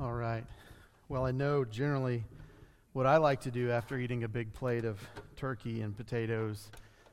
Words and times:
All 0.00 0.14
right. 0.14 0.44
Well, 1.10 1.26
I 1.26 1.30
know 1.30 1.62
generally 1.62 2.24
what 2.94 3.06
I 3.06 3.18
like 3.18 3.42
to 3.42 3.50
do 3.50 3.70
after 3.70 3.98
eating 3.98 4.24
a 4.24 4.28
big 4.28 4.54
plate 4.54 4.86
of 4.86 4.98
turkey 5.36 5.82
and 5.82 5.94
potatoes 5.94 6.70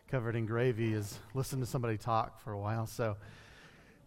covered 0.10 0.38
in 0.38 0.46
gravy 0.46 0.94
is 0.94 1.20
listen 1.34 1.60
to 1.60 1.66
somebody 1.66 1.98
talk 1.98 2.42
for 2.42 2.54
a 2.54 2.58
while. 2.58 2.88
So 2.88 3.18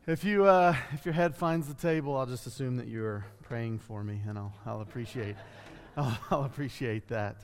if, 0.07 0.25
you, 0.25 0.47
uh, 0.47 0.75
if 0.95 1.05
your 1.05 1.13
head 1.13 1.37
finds 1.37 1.69
the 1.69 1.75
table, 1.75 2.17
I'll 2.17 2.25
just 2.25 2.47
assume 2.47 2.79
that 2.79 2.89
you're 2.89 3.27
praying 3.43 3.81
for 3.81 4.03
me, 4.03 4.23
and 4.27 4.39
I'll, 4.39 4.55
I'll, 4.65 4.81
appreciate, 4.81 5.37
I'll, 5.99 6.19
I'll 6.31 6.45
appreciate 6.45 7.07
that. 7.09 7.37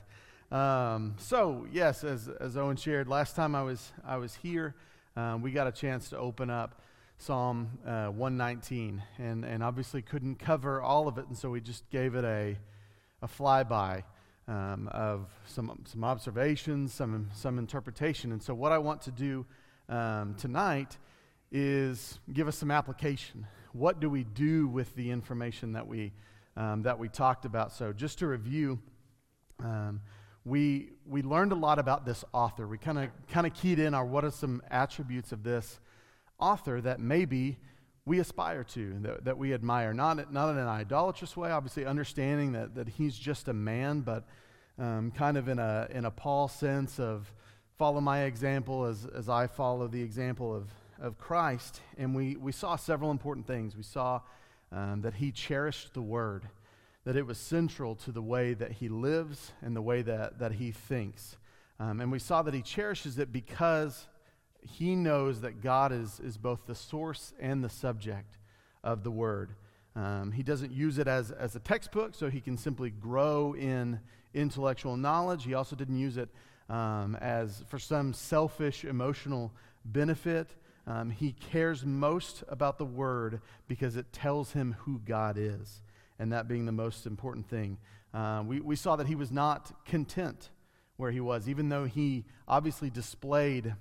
Um, 0.51 1.17
so, 1.19 1.67
yes, 1.71 2.03
as, 2.03 2.29
as 2.29 2.57
Owen 2.57 2.77
shared, 2.77 3.07
last 3.07 3.35
time 3.35 3.53
I 3.53 3.61
was, 3.61 3.91
I 4.03 4.17
was 4.17 4.33
here, 4.33 4.73
um, 5.15 5.43
we 5.43 5.51
got 5.51 5.67
a 5.67 5.71
chance 5.71 6.09
to 6.09 6.17
open 6.17 6.49
up 6.49 6.81
Psalm 7.19 7.79
uh, 7.85 8.07
119, 8.07 9.01
and, 9.17 9.43
and 9.43 9.63
obviously 9.63 10.01
couldn't 10.03 10.35
cover 10.35 10.81
all 10.81 11.07
of 11.07 11.17
it, 11.17 11.27
and 11.27 11.35
so 11.35 11.49
we 11.49 11.59
just 11.59 11.89
gave 11.89 12.13
it 12.13 12.23
a, 12.23 12.55
a 13.23 13.27
flyby 13.27 14.03
um, 14.47 14.87
of 14.89 15.27
some, 15.47 15.83
some 15.85 16.03
observations, 16.03 16.93
some, 16.93 17.29
some 17.33 17.57
interpretation. 17.57 18.31
And 18.31 18.41
so, 18.41 18.53
what 18.53 18.71
I 18.71 18.77
want 18.77 19.01
to 19.01 19.11
do 19.11 19.45
um, 19.89 20.35
tonight 20.35 20.97
is 21.51 22.19
give 22.31 22.47
us 22.47 22.55
some 22.55 22.69
application. 22.69 23.47
What 23.73 23.99
do 23.99 24.09
we 24.09 24.23
do 24.23 24.67
with 24.67 24.95
the 24.95 25.09
information 25.09 25.73
that 25.73 25.87
we, 25.87 26.13
um, 26.55 26.83
that 26.83 26.99
we 26.99 27.09
talked 27.09 27.45
about? 27.45 27.73
So, 27.73 27.93
just 27.93 28.19
to 28.19 28.27
review, 28.27 28.79
um, 29.59 30.01
we, 30.45 30.91
we 31.05 31.23
learned 31.23 31.51
a 31.51 31.55
lot 31.55 31.79
about 31.79 32.05
this 32.05 32.23
author. 32.31 32.67
We 32.67 32.77
kind 32.77 33.09
of 33.35 33.53
keyed 33.55 33.79
in 33.79 33.95
our 33.95 34.05
what 34.05 34.23
are 34.23 34.31
some 34.31 34.61
attributes 34.69 35.31
of 35.31 35.43
this 35.43 35.79
author 36.39 36.81
that 36.81 36.99
maybe 36.99 37.57
we 38.05 38.19
aspire 38.19 38.63
to, 38.63 38.95
that, 39.01 39.25
that 39.25 39.37
we 39.37 39.53
admire. 39.53 39.93
Not, 39.93 40.31
not 40.31 40.49
in 40.49 40.57
an 40.57 40.67
idolatrous 40.67 41.35
way, 41.35 41.51
obviously, 41.51 41.85
understanding 41.85 42.53
that, 42.53 42.75
that 42.75 42.87
he's 42.87 43.17
just 43.17 43.47
a 43.47 43.53
man, 43.53 44.01
but 44.01 44.23
um, 44.79 45.11
kind 45.11 45.37
of 45.37 45.49
in 45.49 45.59
a, 45.59 45.87
in 45.91 46.05
a 46.05 46.11
Paul 46.11 46.47
sense 46.47 46.99
of 46.99 47.31
follow 47.77 47.99
my 47.99 48.23
example 48.23 48.85
as, 48.85 49.05
as 49.05 49.27
I 49.27 49.47
follow 49.47 49.87
the 49.87 50.01
example 50.01 50.55
of, 50.55 50.69
of 50.99 51.17
Christ. 51.17 51.81
And 51.97 52.15
we, 52.15 52.35
we 52.37 52.51
saw 52.51 52.75
several 52.75 53.11
important 53.11 53.45
things. 53.45 53.75
We 53.75 53.83
saw 53.83 54.21
um, 54.71 55.01
that 55.01 55.15
he 55.15 55.31
cherished 55.31 55.93
the 55.93 56.01
word, 56.01 56.43
that 57.03 57.15
it 57.15 57.25
was 57.25 57.37
central 57.37 57.95
to 57.95 58.11
the 58.11 58.21
way 58.21 58.53
that 58.53 58.73
he 58.73 58.89
lives 58.89 59.51
and 59.61 59.75
the 59.75 59.81
way 59.81 60.01
that, 60.01 60.39
that 60.39 60.53
he 60.53 60.71
thinks. 60.71 61.37
Um, 61.79 61.99
and 61.99 62.11
we 62.11 62.19
saw 62.19 62.41
that 62.41 62.53
he 62.53 62.61
cherishes 62.61 63.19
it 63.19 63.31
because 63.31 64.07
he 64.61 64.95
knows 64.95 65.41
that 65.41 65.61
God 65.61 65.91
is, 65.91 66.19
is 66.19 66.37
both 66.37 66.65
the 66.65 66.75
source 66.75 67.33
and 67.39 67.63
the 67.63 67.69
subject 67.69 68.37
of 68.83 69.03
the 69.03 69.11
word. 69.11 69.51
Um, 69.95 70.31
he 70.31 70.43
doesn't 70.43 70.71
use 70.71 70.99
it 70.99 71.07
as, 71.07 71.31
as 71.31 71.55
a 71.55 71.59
textbook, 71.59 72.13
so 72.13 72.29
he 72.29 72.39
can 72.39 72.57
simply 72.57 72.89
grow 72.89 73.53
in 73.53 73.99
intellectual 74.33 74.95
knowledge. 74.95 75.43
He 75.43 75.53
also 75.53 75.75
didn't 75.75 75.97
use 75.97 76.17
it 76.17 76.29
um, 76.69 77.15
as 77.15 77.63
for 77.67 77.79
some 77.79 78.13
selfish 78.13 78.85
emotional 78.85 79.51
benefit. 79.85 80.55
Um, 80.85 81.09
he 81.09 81.31
cares 81.33 81.85
most 81.85 82.43
about 82.47 82.77
the 82.77 82.85
word 82.85 83.41
because 83.67 83.95
it 83.95 84.13
tells 84.13 84.51
him 84.51 84.75
who 84.79 84.99
God 84.99 85.35
is, 85.37 85.81
and 86.19 86.31
that 86.31 86.47
being 86.47 86.65
the 86.65 86.71
most 86.71 87.05
important 87.05 87.49
thing. 87.49 87.77
Uh, 88.13 88.43
we, 88.45 88.59
we 88.61 88.75
saw 88.75 88.95
that 88.95 89.07
he 89.07 89.15
was 89.15 89.31
not 89.31 89.83
content 89.85 90.49
where 90.95 91.11
he 91.11 91.19
was, 91.19 91.49
even 91.49 91.69
though 91.69 91.85
he 91.85 92.25
obviously 92.47 92.89
displayed 92.89 93.75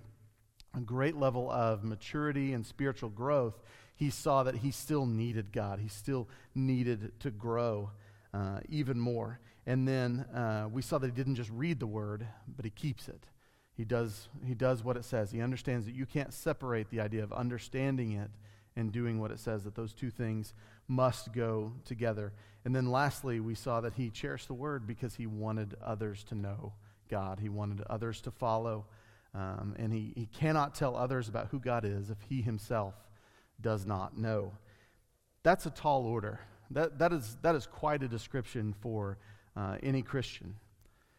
a 0.77 0.81
great 0.81 1.17
level 1.17 1.51
of 1.51 1.85
maturity 1.85 2.53
and 2.53 2.65
spiritual 2.67 3.09
growth, 3.09 3.61
he 3.95 4.11
saw 4.11 4.43
that 4.43 4.57
he 4.57 4.71
still 4.71 5.07
needed 5.07 5.53
God. 5.53 5.79
He 5.79 5.89
still 5.89 6.29
needed 6.55 7.19
to 7.21 7.31
grow 7.31 7.91
uh, 8.35 8.61
even 8.69 9.01
more. 9.01 9.41
And 9.67 9.89
then 9.89 10.21
uh, 10.35 10.69
we 10.71 10.83
saw 10.83 10.99
that 10.99 11.07
he 11.07 11.13
didn't 11.13 11.37
just 11.37 11.51
read 11.51 11.81
the 11.81 11.87
word, 11.87 12.27
but 12.55 12.65
he 12.65 12.71
keeps 12.71 13.09
it. 13.09 13.25
He 13.77 13.85
does, 13.85 14.29
he 14.45 14.55
does 14.55 14.85
what 14.85 14.97
it 14.97 15.05
says. 15.05 15.31
He 15.31 15.41
understands 15.41 15.87
that 15.87 15.95
you 15.95 16.07
can't 16.07 16.33
separate 16.33 16.91
the 16.91 17.01
idea 17.01 17.23
of 17.23 17.33
understanding 17.33 18.13
it 18.13 18.31
and 18.77 18.93
doing 18.93 19.19
what 19.19 19.31
it 19.31 19.41
says, 19.41 19.65
that 19.65 19.75
those 19.75 19.95
two 19.95 20.11
things 20.11 20.53
must 20.87 21.33
go 21.33 21.73
together. 21.85 22.33
And 22.65 22.75
then 22.75 22.91
lastly, 22.91 23.41
we 23.41 23.55
saw 23.55 23.81
that 23.81 23.95
he 23.95 24.11
cherished 24.11 24.49
the 24.49 24.55
word 24.55 24.87
because 24.87 25.15
he 25.15 25.27
wanted 25.27 25.75
others 25.83 26.23
to 26.25 26.35
know 26.35 26.75
God, 27.09 27.39
he 27.41 27.49
wanted 27.49 27.83
others 27.89 28.21
to 28.23 28.31
follow 28.31 28.87
um, 29.37 29.75
and 29.79 29.93
he, 29.93 30.13
he 30.17 30.27
cannot 30.27 30.75
tell 30.75 30.97
others 30.97 31.29
about 31.29 31.49
who 31.51 31.61
God 31.61 31.85
is 31.85 32.09
if 32.09 32.17
he 32.29 32.41
himself 32.41 32.95
does 33.61 33.85
not 33.85 34.17
know. 34.17 34.53
That's 35.43 35.67
a 35.67 35.71
tall 35.71 36.07
order. 36.07 36.41
That, 36.71 36.99
that, 36.99 37.13
is, 37.13 37.37
that 37.43 37.55
is 37.55 37.67
quite 37.67 38.03
a 38.03 38.09
description 38.09 38.75
for 38.81 39.19
uh, 39.55 39.77
any 39.83 40.01
Christian. 40.03 40.57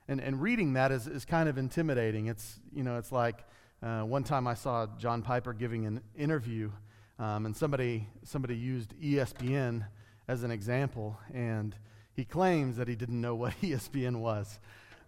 And, 0.07 0.19
and 0.19 0.41
reading 0.41 0.73
that 0.73 0.91
is, 0.91 1.05
is 1.05 1.25
kind 1.25 1.47
of 1.47 1.57
intimidating. 1.57 2.25
It's, 2.27 2.59
you 2.73 2.83
know, 2.83 2.97
it's 2.97 3.11
like 3.11 3.43
uh, 3.83 4.01
one 4.01 4.23
time 4.23 4.47
I 4.47 4.55
saw 4.55 4.87
John 4.97 5.21
Piper 5.21 5.53
giving 5.53 5.85
an 5.85 6.01
interview, 6.17 6.71
um, 7.19 7.45
and 7.45 7.55
somebody, 7.55 8.07
somebody 8.23 8.55
used 8.55 8.93
ESPN 8.99 9.85
as 10.27 10.43
an 10.43 10.49
example, 10.49 11.19
and 11.33 11.75
he 12.13 12.25
claims 12.25 12.77
that 12.77 12.87
he 12.87 12.95
didn't 12.95 13.21
know 13.21 13.35
what 13.35 13.53
ESPN 13.61 14.17
was. 14.17 14.59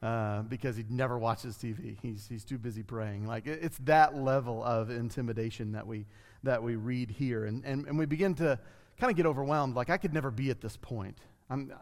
Uh, 0.02 0.44
because 0.44 0.78
he 0.78 0.86
never 0.90 1.18
watches 1.18 1.58
TV. 1.58 1.98
He's, 2.02 2.26
he's 2.30 2.46
too 2.46 2.58
busy 2.58 2.84
praying. 2.84 3.28
Like 3.28 3.46
it, 3.46 3.60
it's 3.62 3.78
that 3.80 4.16
level 4.16 4.64
of 4.64 4.90
intimidation 4.90 5.74
that 5.74 5.86
we, 5.86 6.06
that 6.44 6.64
we 6.64 6.76
read 6.76 7.12
here. 7.12 7.44
And, 7.44 7.66
and, 7.66 7.86
and 7.86 8.00
we 8.00 8.06
begin 8.06 8.34
to 8.36 8.58
kind 8.98 9.12
of 9.12 9.18
get 9.18 9.26
overwhelmed. 9.26 9.76
Like, 9.76 9.90
I 9.90 9.98
could 9.98 10.14
never 10.14 10.32
be 10.32 10.50
at 10.50 10.62
this 10.62 10.78
point. 10.78 11.18
I'm, 11.50 11.74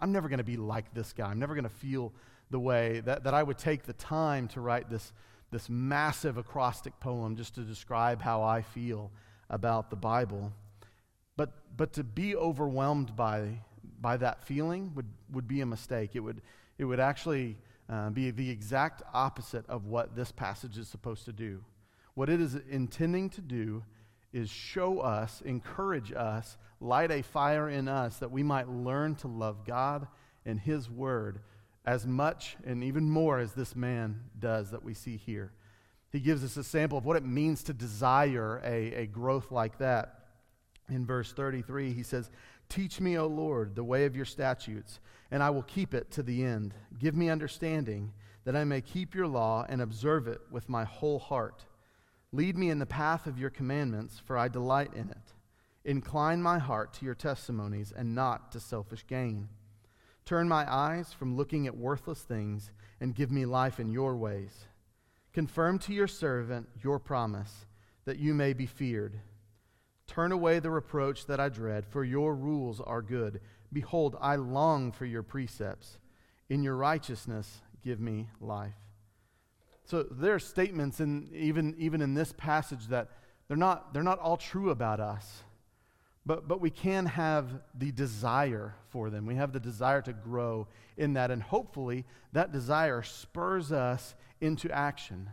I'm 0.00 0.12
never 0.12 0.28
going 0.28 0.38
to 0.38 0.44
be 0.44 0.56
like 0.56 0.92
this 0.94 1.12
guy. 1.12 1.30
I'm 1.30 1.38
never 1.38 1.54
going 1.54 1.64
to 1.64 1.70
feel 1.70 2.12
the 2.50 2.60
way 2.60 3.00
that, 3.04 3.24
that 3.24 3.34
I 3.34 3.42
would 3.42 3.58
take 3.58 3.84
the 3.84 3.92
time 3.94 4.48
to 4.48 4.60
write 4.60 4.88
this, 4.88 5.12
this 5.50 5.68
massive 5.68 6.36
acrostic 6.38 6.98
poem 7.00 7.36
just 7.36 7.54
to 7.56 7.62
describe 7.62 8.22
how 8.22 8.42
I 8.42 8.62
feel 8.62 9.10
about 9.50 9.90
the 9.90 9.96
Bible. 9.96 10.52
But, 11.36 11.52
but 11.76 11.92
to 11.94 12.04
be 12.04 12.36
overwhelmed 12.36 13.16
by, 13.16 13.60
by 14.00 14.16
that 14.18 14.44
feeling 14.44 14.92
would, 14.94 15.08
would 15.32 15.48
be 15.48 15.60
a 15.60 15.66
mistake. 15.66 16.10
It 16.14 16.20
would, 16.20 16.40
it 16.78 16.84
would 16.84 17.00
actually 17.00 17.56
uh, 17.88 18.10
be 18.10 18.30
the 18.30 18.50
exact 18.50 19.02
opposite 19.12 19.66
of 19.68 19.86
what 19.86 20.16
this 20.16 20.32
passage 20.32 20.78
is 20.78 20.88
supposed 20.88 21.24
to 21.26 21.32
do. 21.32 21.62
What 22.14 22.28
it 22.28 22.40
is 22.40 22.56
intending 22.70 23.30
to 23.30 23.40
do 23.40 23.84
is 24.32 24.50
show 24.50 25.00
us, 25.00 25.42
encourage 25.44 26.12
us, 26.12 26.56
light 26.80 27.10
a 27.10 27.22
fire 27.22 27.68
in 27.68 27.88
us 27.88 28.18
that 28.18 28.30
we 28.30 28.42
might 28.42 28.68
learn 28.68 29.14
to 29.16 29.28
love 29.28 29.64
God 29.64 30.06
and 30.44 30.58
His 30.58 30.90
Word 30.90 31.40
as 31.84 32.06
much 32.06 32.56
and 32.64 32.82
even 32.82 33.08
more 33.08 33.38
as 33.38 33.52
this 33.52 33.76
man 33.76 34.20
does 34.38 34.70
that 34.70 34.82
we 34.82 34.94
see 34.94 35.16
here. 35.16 35.52
He 36.10 36.20
gives 36.20 36.44
us 36.44 36.56
a 36.56 36.64
sample 36.64 36.98
of 36.98 37.04
what 37.04 37.16
it 37.16 37.24
means 37.24 37.62
to 37.64 37.72
desire 37.72 38.60
a, 38.64 38.94
a 38.94 39.06
growth 39.06 39.50
like 39.50 39.78
that. 39.78 40.20
In 40.88 41.06
verse 41.06 41.32
33, 41.32 41.92
he 41.92 42.02
says, 42.02 42.30
Teach 42.74 43.00
me, 43.00 43.16
O 43.16 43.28
Lord, 43.28 43.76
the 43.76 43.84
way 43.84 44.04
of 44.04 44.16
your 44.16 44.24
statutes, 44.24 44.98
and 45.30 45.44
I 45.44 45.50
will 45.50 45.62
keep 45.62 45.94
it 45.94 46.10
to 46.10 46.24
the 46.24 46.42
end. 46.42 46.74
Give 46.98 47.14
me 47.14 47.30
understanding, 47.30 48.12
that 48.42 48.56
I 48.56 48.64
may 48.64 48.80
keep 48.80 49.14
your 49.14 49.28
law 49.28 49.64
and 49.68 49.80
observe 49.80 50.26
it 50.26 50.40
with 50.50 50.68
my 50.68 50.82
whole 50.82 51.20
heart. 51.20 51.66
Lead 52.32 52.58
me 52.58 52.70
in 52.70 52.80
the 52.80 52.84
path 52.84 53.28
of 53.28 53.38
your 53.38 53.50
commandments, 53.50 54.18
for 54.18 54.36
I 54.36 54.48
delight 54.48 54.92
in 54.92 55.08
it. 55.08 55.34
Incline 55.84 56.42
my 56.42 56.58
heart 56.58 56.92
to 56.94 57.04
your 57.04 57.14
testimonies 57.14 57.92
and 57.96 58.12
not 58.12 58.50
to 58.50 58.58
selfish 58.58 59.06
gain. 59.06 59.50
Turn 60.24 60.48
my 60.48 60.66
eyes 60.68 61.12
from 61.12 61.36
looking 61.36 61.68
at 61.68 61.76
worthless 61.76 62.22
things 62.22 62.72
and 63.00 63.14
give 63.14 63.30
me 63.30 63.46
life 63.46 63.78
in 63.78 63.88
your 63.88 64.16
ways. 64.16 64.64
Confirm 65.32 65.78
to 65.78 65.94
your 65.94 66.08
servant 66.08 66.68
your 66.82 66.98
promise, 66.98 67.66
that 68.04 68.18
you 68.18 68.34
may 68.34 68.52
be 68.52 68.66
feared. 68.66 69.20
Turn 70.06 70.32
away 70.32 70.58
the 70.58 70.70
reproach 70.70 71.26
that 71.26 71.40
I 71.40 71.48
dread, 71.48 71.86
for 71.86 72.04
your 72.04 72.34
rules 72.34 72.80
are 72.80 73.02
good. 73.02 73.40
Behold, 73.72 74.16
I 74.20 74.36
long 74.36 74.92
for 74.92 75.06
your 75.06 75.22
precepts. 75.22 75.98
In 76.48 76.62
your 76.62 76.76
righteousness, 76.76 77.60
give 77.82 78.00
me 78.00 78.28
life. 78.40 78.74
So 79.84 80.02
there 80.02 80.34
are 80.34 80.38
statements 80.38 81.00
in, 81.00 81.30
even, 81.34 81.74
even 81.78 82.00
in 82.00 82.14
this 82.14 82.32
passage 82.32 82.88
that 82.88 83.08
they're 83.48 83.56
not, 83.56 83.92
they're 83.92 84.02
not 84.02 84.18
all 84.18 84.36
true 84.36 84.70
about 84.70 85.00
us, 85.00 85.42
but, 86.24 86.48
but 86.48 86.60
we 86.60 86.70
can 86.70 87.04
have 87.06 87.60
the 87.74 87.92
desire 87.92 88.74
for 88.88 89.10
them. 89.10 89.26
We 89.26 89.34
have 89.34 89.52
the 89.52 89.60
desire 89.60 90.00
to 90.02 90.12
grow 90.12 90.68
in 90.96 91.14
that, 91.14 91.30
and 91.30 91.42
hopefully 91.42 92.06
that 92.32 92.52
desire 92.52 93.02
spurs 93.02 93.72
us 93.72 94.14
into 94.40 94.70
action 94.70 95.28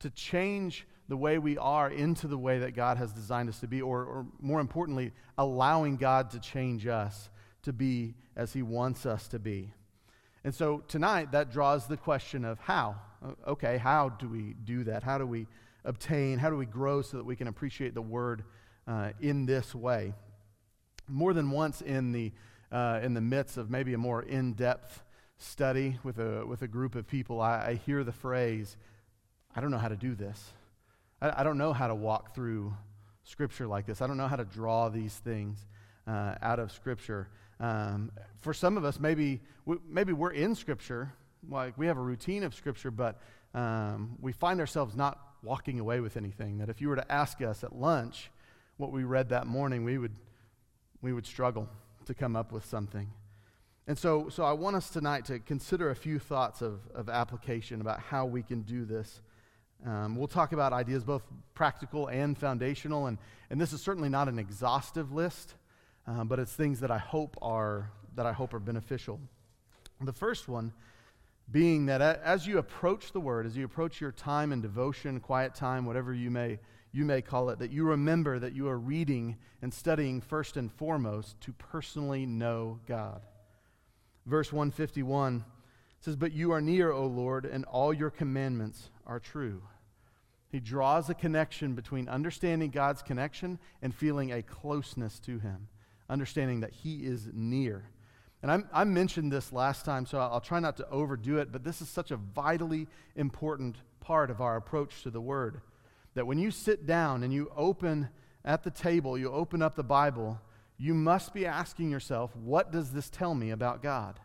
to 0.00 0.10
change 0.10 0.86
the 1.08 1.16
way 1.16 1.38
we 1.38 1.56
are 1.58 1.90
into 1.90 2.26
the 2.26 2.38
way 2.38 2.58
that 2.58 2.74
God 2.74 2.96
has 2.96 3.12
designed 3.12 3.48
us 3.48 3.60
to 3.60 3.68
be, 3.68 3.80
or, 3.80 4.04
or 4.04 4.26
more 4.40 4.60
importantly, 4.60 5.12
allowing 5.38 5.96
God 5.96 6.30
to 6.30 6.40
change 6.40 6.86
us 6.86 7.30
to 7.62 7.72
be 7.72 8.14
as 8.36 8.52
He 8.52 8.62
wants 8.62 9.06
us 9.06 9.28
to 9.28 9.38
be. 9.38 9.72
And 10.44 10.54
so 10.54 10.82
tonight, 10.88 11.32
that 11.32 11.52
draws 11.52 11.86
the 11.86 11.96
question 11.96 12.44
of 12.44 12.58
how. 12.60 12.96
Okay, 13.46 13.78
how 13.78 14.10
do 14.10 14.28
we 14.28 14.54
do 14.64 14.84
that? 14.84 15.02
How 15.02 15.18
do 15.18 15.26
we 15.26 15.46
obtain, 15.84 16.38
how 16.38 16.50
do 16.50 16.56
we 16.56 16.66
grow 16.66 17.02
so 17.02 17.16
that 17.16 17.24
we 17.24 17.36
can 17.36 17.48
appreciate 17.48 17.94
the 17.94 18.02
Word 18.02 18.44
uh, 18.86 19.10
in 19.20 19.46
this 19.46 19.74
way? 19.74 20.12
More 21.08 21.32
than 21.32 21.50
once 21.50 21.80
in 21.80 22.12
the 22.12 22.32
uh, 22.72 23.00
in 23.02 23.14
the 23.14 23.20
midst 23.20 23.56
of 23.56 23.70
maybe 23.70 23.94
a 23.94 23.98
more 23.98 24.22
in 24.22 24.52
depth 24.52 25.02
study 25.38 25.98
with 26.02 26.18
a, 26.18 26.44
with 26.46 26.62
a 26.62 26.68
group 26.68 26.94
of 26.94 27.06
people, 27.06 27.40
I, 27.40 27.68
I, 27.68 27.74
hear 27.74 28.02
the 28.04 28.12
phrase, 28.12 28.76
I 29.54 29.60
don't 29.60 29.70
know 29.70 29.78
how 29.78 29.88
to 29.88 29.96
do 29.96 30.14
this. 30.14 30.52
I, 31.20 31.40
I, 31.40 31.44
don't 31.44 31.58
know 31.58 31.72
how 31.72 31.88
to 31.88 31.94
walk 31.94 32.34
through 32.34 32.74
Scripture 33.24 33.66
like 33.66 33.86
this. 33.86 34.00
I 34.00 34.06
don't 34.06 34.16
know 34.16 34.28
how 34.28 34.36
to 34.36 34.44
draw 34.44 34.88
these 34.88 35.14
things 35.14 35.66
uh, 36.06 36.34
out 36.42 36.58
of 36.58 36.70
Scripture. 36.70 37.28
Um, 37.58 38.12
for 38.40 38.52
some 38.52 38.76
of 38.76 38.84
us, 38.84 39.00
maybe, 39.00 39.40
we, 39.64 39.76
maybe 39.88 40.12
we're 40.12 40.32
in 40.32 40.54
Scripture, 40.54 41.12
like 41.48 41.76
we 41.78 41.86
have 41.86 41.96
a 41.96 42.02
routine 42.02 42.42
of 42.42 42.54
Scripture, 42.54 42.90
but 42.90 43.20
um, 43.54 44.16
we 44.20 44.32
find 44.32 44.60
ourselves 44.60 44.94
not 44.94 45.18
walking 45.42 45.80
away 45.80 46.00
with 46.00 46.16
anything. 46.16 46.58
That 46.58 46.68
if 46.68 46.80
you 46.80 46.88
were 46.88 46.96
to 46.96 47.12
ask 47.12 47.40
us 47.40 47.64
at 47.64 47.74
lunch 47.74 48.30
what 48.76 48.92
we 48.92 49.04
read 49.04 49.30
that 49.30 49.46
morning, 49.46 49.84
we 49.84 49.96
would, 49.98 50.14
we 51.00 51.12
would 51.12 51.26
struggle 51.26 51.68
to 52.04 52.14
come 52.14 52.36
up 52.36 52.52
with 52.52 52.64
something. 52.64 53.10
And 53.88 53.96
so, 53.96 54.28
so 54.28 54.44
I 54.44 54.52
want 54.52 54.76
us 54.76 54.90
tonight 54.90 55.24
to 55.26 55.38
consider 55.38 55.90
a 55.90 55.96
few 55.96 56.18
thoughts 56.18 56.60
of, 56.60 56.80
of 56.94 57.08
application 57.08 57.80
about 57.80 58.00
how 58.00 58.26
we 58.26 58.42
can 58.42 58.62
do 58.62 58.84
this. 58.84 59.20
Um, 59.84 60.16
we'll 60.16 60.28
talk 60.28 60.52
about 60.52 60.72
ideas 60.72 61.04
both 61.04 61.22
practical 61.54 62.08
and 62.08 62.36
foundational, 62.36 63.06
and, 63.06 63.18
and 63.50 63.60
this 63.60 63.72
is 63.72 63.80
certainly 63.80 64.08
not 64.08 64.28
an 64.28 64.38
exhaustive 64.38 65.12
list, 65.12 65.54
uh, 66.06 66.24
but 66.24 66.38
it's 66.38 66.52
things 66.52 66.80
that 66.80 66.90
I 66.90 66.98
hope 66.98 67.36
are 67.42 67.90
that 68.14 68.26
I 68.26 68.32
hope 68.32 68.54
are 68.54 68.58
beneficial. 68.58 69.20
The 70.00 70.12
first 70.12 70.48
one 70.48 70.72
being 71.50 71.86
that 71.86 72.00
as 72.00 72.46
you 72.46 72.58
approach 72.58 73.12
the 73.12 73.20
Word, 73.20 73.46
as 73.46 73.56
you 73.56 73.64
approach 73.64 74.00
your 74.00 74.12
time 74.12 74.52
and 74.52 74.62
devotion, 74.62 75.20
quiet 75.20 75.54
time, 75.54 75.84
whatever 75.84 76.14
you 76.14 76.30
may 76.30 76.58
you 76.92 77.04
may 77.04 77.20
call 77.20 77.50
it, 77.50 77.58
that 77.58 77.70
you 77.70 77.84
remember 77.84 78.38
that 78.38 78.54
you 78.54 78.68
are 78.68 78.78
reading 78.78 79.36
and 79.60 79.72
studying 79.72 80.20
first 80.20 80.56
and 80.56 80.72
foremost 80.72 81.38
to 81.42 81.52
personally 81.52 82.24
know 82.24 82.80
God. 82.86 83.20
Verse 84.24 84.50
151 84.50 85.44
says, 86.00 86.16
But 86.16 86.32
you 86.32 86.52
are 86.52 86.60
near, 86.62 86.90
O 86.90 87.06
Lord, 87.06 87.44
and 87.44 87.66
all 87.66 87.92
your 87.92 88.08
commandments 88.08 88.90
are 89.06 89.20
true. 89.20 89.62
He 90.48 90.60
draws 90.60 91.10
a 91.10 91.14
connection 91.14 91.74
between 91.74 92.08
understanding 92.08 92.70
God's 92.70 93.02
connection 93.02 93.58
and 93.82 93.94
feeling 93.94 94.32
a 94.32 94.42
closeness 94.42 95.18
to 95.20 95.38
Him, 95.38 95.68
understanding 96.08 96.60
that 96.60 96.72
He 96.72 97.04
is 97.04 97.28
near. 97.32 97.90
And 98.42 98.50
I'm, 98.50 98.68
i 98.72 98.84
mentioned 98.84 99.32
this 99.32 99.52
last 99.52 99.84
time, 99.84 100.06
so 100.06 100.18
I'll 100.18 100.40
try 100.40 100.60
not 100.60 100.76
to 100.76 100.88
overdo 100.88 101.38
it, 101.38 101.50
but 101.50 101.64
this 101.64 101.80
is 101.82 101.88
such 101.88 102.10
a 102.10 102.16
vitally 102.16 102.86
important 103.16 103.76
part 104.00 104.30
of 104.30 104.40
our 104.40 104.56
approach 104.56 105.02
to 105.02 105.10
the 105.10 105.20
Word. 105.20 105.60
That 106.14 106.26
when 106.26 106.38
you 106.38 106.50
sit 106.50 106.86
down 106.86 107.22
and 107.22 107.32
you 107.32 107.50
open 107.56 108.08
at 108.44 108.62
the 108.62 108.70
table, 108.70 109.18
you 109.18 109.32
open 109.32 109.62
up 109.62 109.74
the 109.74 109.82
Bible, 109.82 110.40
you 110.78 110.94
must 110.94 111.34
be 111.34 111.44
asking 111.44 111.90
yourself, 111.90 112.36
what 112.36 112.70
does 112.70 112.92
this 112.92 113.10
tell 113.10 113.34
me 113.34 113.50
about 113.50 113.82
God? 113.82 114.20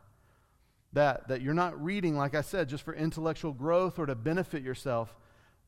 That, 0.94 1.30
that 1.30 1.42
you're 1.42 1.54
not 1.54 1.82
reading, 1.82 2.18
like 2.18 2.36
I 2.36 2.42
said, 2.42 2.68
just 2.68 2.84
for 2.84 2.94
intellectual 2.94 3.54
growth 3.54 3.98
or 3.98 4.06
to 4.06 4.16
benefit 4.16 4.62
yourself, 4.62 5.16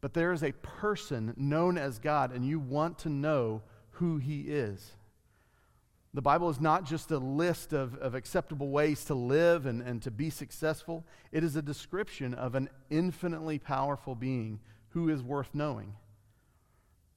but 0.01 0.13
there 0.13 0.33
is 0.33 0.43
a 0.43 0.51
person 0.51 1.33
known 1.37 1.77
as 1.77 1.97
God, 1.97 2.33
and 2.33 2.45
you 2.45 2.59
want 2.59 2.99
to 2.99 3.09
know 3.09 3.61
who 3.91 4.17
he 4.17 4.41
is. 4.41 4.91
The 6.13 6.21
Bible 6.21 6.49
is 6.49 6.59
not 6.59 6.85
just 6.85 7.09
a 7.09 7.17
list 7.17 7.73
of, 7.73 7.95
of 7.95 8.13
acceptable 8.13 8.69
ways 8.69 9.05
to 9.05 9.15
live 9.15 9.65
and, 9.65 9.81
and 9.81 10.01
to 10.03 10.11
be 10.11 10.29
successful, 10.29 11.05
it 11.31 11.43
is 11.43 11.55
a 11.55 11.61
description 11.61 12.33
of 12.33 12.53
an 12.53 12.69
infinitely 12.89 13.57
powerful 13.57 14.13
being 14.13 14.59
who 14.89 15.09
is 15.09 15.23
worth 15.23 15.49
knowing. 15.53 15.95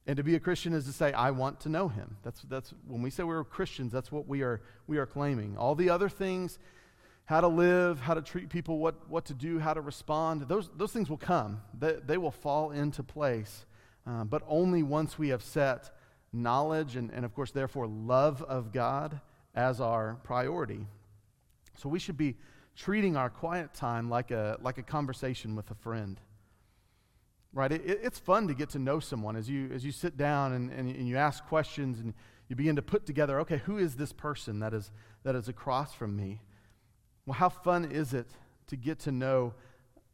And 0.07 0.15
to 0.15 0.23
be 0.23 0.35
a 0.35 0.39
Christian 0.39 0.73
is 0.73 0.85
to 0.85 0.93
say, 0.93 1.11
I 1.11 1.31
want 1.31 1.59
to 1.61 1.69
know 1.69 1.89
him. 1.89 2.15
That's, 2.23 2.41
that's 2.43 2.73
when 2.87 3.01
we 3.01 3.09
say 3.09 3.23
we're 3.23 3.43
Christians, 3.43 3.91
that's 3.91 4.11
what 4.11 4.27
we 4.27 4.41
are, 4.41 4.61
we 4.87 4.97
are 4.97 5.05
claiming. 5.05 5.57
All 5.57 5.75
the 5.75 5.89
other 5.89 6.09
things 6.09 6.57
how 7.27 7.41
to 7.41 7.47
live, 7.47 7.99
how 7.99 8.13
to 8.13 8.21
treat 8.21 8.49
people, 8.49 8.79
what, 8.79 9.09
what 9.09 9.25
to 9.25 9.33
do, 9.33 9.59
how 9.59 9.73
to 9.73 9.81
respond, 9.81 10.43
those, 10.43 10.69
those 10.77 10.93
things 10.93 11.09
will 11.09 11.17
come. 11.17 11.61
They, 11.77 11.97
they 12.05 12.17
will 12.17 12.31
fall 12.31 12.71
into 12.71 13.03
place, 13.03 13.65
uh, 14.07 14.23
but 14.23 14.43
only 14.47 14.81
once 14.81 15.19
we 15.19 15.29
have 15.29 15.43
set 15.43 15.91
knowledge 16.31 16.95
and, 16.95 17.11
and, 17.11 17.25
of 17.25 17.35
course, 17.35 17.51
therefore, 17.51 17.85
love 17.85 18.41
of 18.43 18.71
God 18.71 19.19
as 19.53 19.81
our 19.81 20.15
priority. 20.23 20.87
So 21.75 21.89
we 21.89 21.99
should 21.99 22.17
be 22.17 22.37
treating 22.77 23.17
our 23.17 23.29
quiet 23.29 23.73
time 23.73 24.09
like 24.09 24.31
a, 24.31 24.57
like 24.61 24.77
a 24.77 24.83
conversation 24.83 25.53
with 25.53 25.69
a 25.69 25.75
friend. 25.75 26.21
Right? 27.51 27.73
It, 27.73 27.99
it's 28.03 28.19
fun 28.19 28.47
to 28.47 28.53
get 28.53 28.69
to 28.69 28.79
know 28.79 29.01
someone 29.01 29.35
as 29.35 29.49
you, 29.49 29.69
as 29.73 29.83
you 29.83 29.91
sit 29.91 30.15
down 30.15 30.53
and, 30.53 30.71
and, 30.71 30.95
and 30.95 31.07
you 31.09 31.17
ask 31.17 31.45
questions 31.45 31.99
and 31.99 32.13
you 32.47 32.55
begin 32.55 32.77
to 32.77 32.81
put 32.81 33.05
together 33.05 33.41
okay, 33.41 33.57
who 33.65 33.77
is 33.77 33.97
this 33.97 34.13
person 34.13 34.59
that 34.59 34.73
is, 34.73 34.91
that 35.23 35.35
is 35.35 35.49
across 35.49 35.93
from 35.93 36.15
me? 36.15 36.39
Well, 37.27 37.33
how 37.33 37.49
fun 37.49 37.91
is 37.91 38.13
it 38.13 38.27
to 38.67 38.77
get 38.77 38.99
to 38.99 39.11
know 39.11 39.53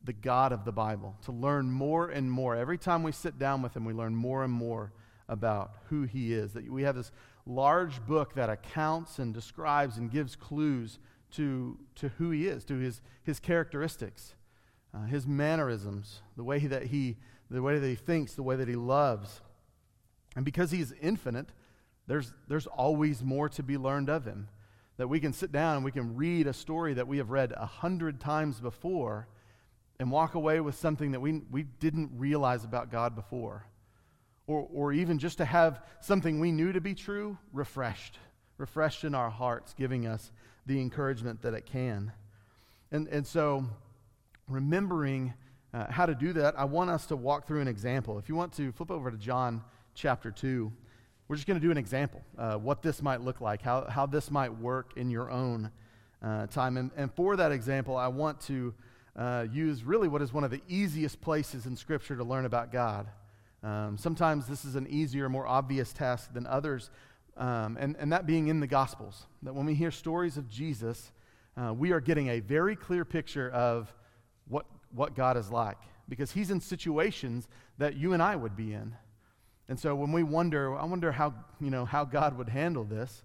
the 0.04 0.14
God 0.14 0.52
of 0.52 0.66
the 0.66 0.72
Bible, 0.72 1.16
to 1.26 1.32
learn 1.32 1.70
more 1.70 2.10
and 2.10 2.30
more? 2.30 2.56
Every 2.56 2.80
time 2.80 3.04
we 3.04 3.12
sit 3.12 3.38
down 3.38 3.62
with 3.62 3.76
Him, 3.78 3.86
we 3.86 3.94
learn 3.94 4.16
more 4.16 4.44
and 4.44 4.52
more 4.52 4.92
about 5.30 5.76
who 5.90 6.04
He 6.04 6.34
is. 6.34 6.54
That 6.54 6.70
we 6.70 6.82
have 6.82 6.96
this 6.96 7.12
large 7.46 8.04
book 8.08 8.34
that 8.34 8.50
accounts 8.50 9.20
and 9.20 9.32
describes 9.32 9.98
and 9.98 10.10
gives 10.10 10.36
clues 10.36 10.98
to, 11.34 11.78
to 11.96 12.10
who 12.18 12.32
He 12.32 12.48
is, 12.48 12.66
to 12.66 12.80
His, 12.80 13.00
his 13.22 13.40
characteristics, 13.40 14.34
uh, 14.92 15.06
His 15.06 15.28
mannerisms, 15.28 16.24
the 16.36 16.44
way 16.44 16.66
that 16.66 16.88
he, 16.88 17.18
the 17.52 17.62
way 17.62 17.78
that 17.78 17.88
He 17.88 17.96
thinks, 17.96 18.34
the 18.34 18.42
way 18.42 18.56
that 18.56 18.68
He 18.68 18.76
loves. 18.76 19.42
And 20.36 20.44
because 20.44 20.72
He's 20.72 20.92
infinite, 21.00 21.50
there's, 22.08 22.34
there's 22.48 22.66
always 22.66 23.24
more 23.24 23.50
to 23.50 23.62
be 23.62 23.78
learned 23.78 24.10
of 24.10 24.26
Him 24.26 24.48
that 24.98 25.08
we 25.08 25.20
can 25.20 25.34
sit 25.34 25.52
down 25.52 25.78
and 25.78 25.86
we 25.86 25.92
can 25.92 26.16
read 26.16 26.48
a 26.48 26.54
story 26.54 26.94
that 26.94 27.08
we 27.08 27.18
have 27.18 27.30
read 27.30 27.54
a 27.56 27.66
hundred 27.66 28.20
times 28.20 28.60
before 28.60 29.28
and 30.00 30.12
walk 30.12 30.36
away 30.36 30.60
with 30.60 30.76
something 30.76 31.12
that 31.12 31.20
we, 31.20 31.42
we 31.52 31.64
didn't 31.64 32.12
realize 32.16 32.64
about 32.64 32.92
God 32.92 33.16
before. 33.16 33.66
Or, 34.46 34.68
or 34.74 34.92
even 34.92 35.20
just 35.20 35.38
to 35.38 35.46
have 35.46 35.82
something 36.02 36.40
we 36.40 36.52
knew 36.52 36.74
to 36.74 36.82
be 36.82 36.94
true 36.94 37.38
refreshed, 37.54 38.20
refreshed 38.58 39.04
in 39.04 39.16
our 39.16 39.30
hearts, 39.30 39.74
giving 39.74 40.06
us 40.06 40.32
the 40.66 40.82
encouragement 40.82 41.42
that 41.44 41.54
it 41.54 41.66
can. 41.66 42.12
And, 42.92 43.08
and 43.08 43.26
so, 43.26 43.66
remembering 44.48 45.34
uh, 45.74 45.90
how 45.90 46.06
to 46.06 46.14
do 46.14 46.34
that, 46.34 46.60
I 46.60 46.66
want 46.66 46.90
us 46.90 47.06
to 47.08 47.16
walk 47.16 47.48
through 47.48 47.62
an 47.62 47.68
example. 47.68 48.20
If 48.20 48.28
you 48.28 48.36
want 48.36 48.54
to 48.54 48.72
flip 48.74 48.92
over 48.92 49.10
to 49.10 49.18
John 49.18 49.64
chapter 49.94 50.32
2. 50.32 50.72
We're 51.28 51.38
just 51.38 51.48
going 51.48 51.60
to 51.60 51.66
do 51.66 51.72
an 51.72 51.78
example, 51.78 52.22
uh, 52.38 52.56
what 52.56 52.82
this 52.82 53.02
might 53.02 53.22
look 53.22 53.40
like, 53.40 53.62
how, 53.62 53.86
how 53.90 54.06
this 54.06 54.30
might 54.30 54.54
work 54.58 54.98
in 54.98 55.10
your 55.10 55.32
own 55.32 55.72
uh, 56.22 56.48
time. 56.48 56.78
And, 56.78 56.92
and 56.98 57.14
for 57.14 57.36
that 57.38 57.52
example, 57.52 57.96
I 57.96 58.08
want 58.08 58.42
to 58.42 58.74
uh, 59.16 59.46
use 59.52 59.84
really 59.84 60.08
what 60.08 60.22
is 60.22 60.34
one 60.34 60.44
of 60.44 60.52
the 60.52 60.62
easiest 60.68 61.22
places 61.22 61.66
in 61.66 61.76
Scripture 61.78 62.16
to 62.18 62.24
learn 62.24 62.46
about 62.46 62.72
God. 62.72 63.08
Um, 63.64 63.98
sometimes 63.98 64.48
this 64.48 64.66
is 64.66 64.76
an 64.76 64.86
easier, 64.90 65.30
more 65.30 65.48
obvious 65.48 65.94
task 65.94 66.34
than 66.34 66.46
others, 66.46 66.90
um, 67.38 67.78
and, 67.80 67.96
and 67.98 68.12
that 68.12 68.26
being 68.26 68.50
in 68.50 68.60
the 68.60 68.68
Gospels. 68.68 69.26
That 69.44 69.56
when 69.56 69.66
we 69.66 69.76
hear 69.76 69.92
stories 69.92 70.36
of 70.36 70.50
Jesus, 70.50 71.14
uh, 71.56 71.74
we 71.74 71.92
are 71.94 72.02
getting 72.02 72.28
a 72.28 72.42
very 72.42 72.76
clear 72.76 73.06
picture 73.06 73.50
of 73.52 73.94
what, 74.50 74.66
what 74.94 75.16
God 75.16 75.38
is 75.38 75.50
like 75.50 75.78
because 76.10 76.32
he's 76.32 76.52
in 76.52 76.60
situations 76.60 77.48
that 77.78 77.96
you 77.96 78.12
and 78.12 78.22
I 78.22 78.36
would 78.36 78.58
be 78.58 78.74
in. 78.74 78.96
And 79.70 79.80
so 79.80 79.96
when 79.96 80.12
we 80.12 80.24
wonder, 80.24 80.76
I 80.76 80.86
wonder 80.86 81.12
how, 81.12 81.34
you 81.60 81.70
know, 81.70 81.86
how 81.86 82.06
God 82.06 82.38
would 82.38 82.50
handle 82.50 82.84
this, 82.84 83.24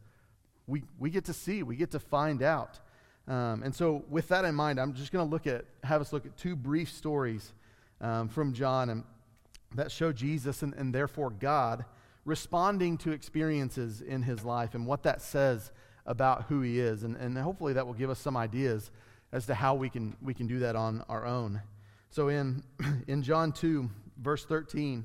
we, 0.67 0.83
we 0.99 1.11
get 1.11 1.25
to 1.25 1.33
see, 1.33 1.63
we 1.63 1.77
get 1.77 1.91
to 1.93 1.99
find 1.99 2.43
out. 2.43 2.79
Um, 3.27 3.63
and 3.63 3.75
so 3.75 4.05
with 4.09 4.29
that 4.29 4.45
in 4.45 4.55
mind, 4.55 4.79
I'm 4.79 4.95
just 4.95 5.13
going 5.13 5.27
to 5.27 5.31
look 5.31 5.47
at, 5.47 5.65
have 5.83 6.01
us 6.01 6.13
look 6.13 6.25
at 6.25 6.37
two 6.37 6.57
brief 6.57 6.91
stories 6.91 7.53
um, 8.01 8.29
from 8.29 8.53
John 8.53 8.91
and 8.91 9.05
that 9.75 9.91
show 9.91 10.13
Jesus 10.13 10.63
and, 10.63 10.73
and 10.75 10.95
therefore 10.95 11.31
God 11.31 11.85
responding 12.25 12.97
to 12.99 13.13
experiences 13.13 14.01
in 14.01 14.23
his 14.23 14.45
life 14.45 14.75
and 14.75 14.87
what 14.87 15.03
that 15.03 15.21
says 15.21 15.73
about 16.07 16.45
who 16.45 16.63
he 16.63 16.79
is. 16.79 17.03
And, 17.03 17.17
and 17.17 17.37
hopefully 17.37 17.75
that 17.75 17.87
will 17.87 17.95
give 17.95 18.11
us 18.11 18.19
some 18.19 18.37
ideas 18.37 18.91
as 19.33 19.47
to 19.47 19.55
how 19.55 19.75
we 19.75 19.91
can, 19.91 20.17
we 20.23 20.33
can 20.33 20.47
do 20.47 20.59
that 20.61 20.77
on 20.77 21.05
our 21.09 21.27
own. 21.27 21.61
So 22.11 22.29
in, 22.29 22.63
in 23.07 23.23
John 23.23 23.53
2, 23.53 23.91
verse 24.23 24.45
13, 24.45 25.05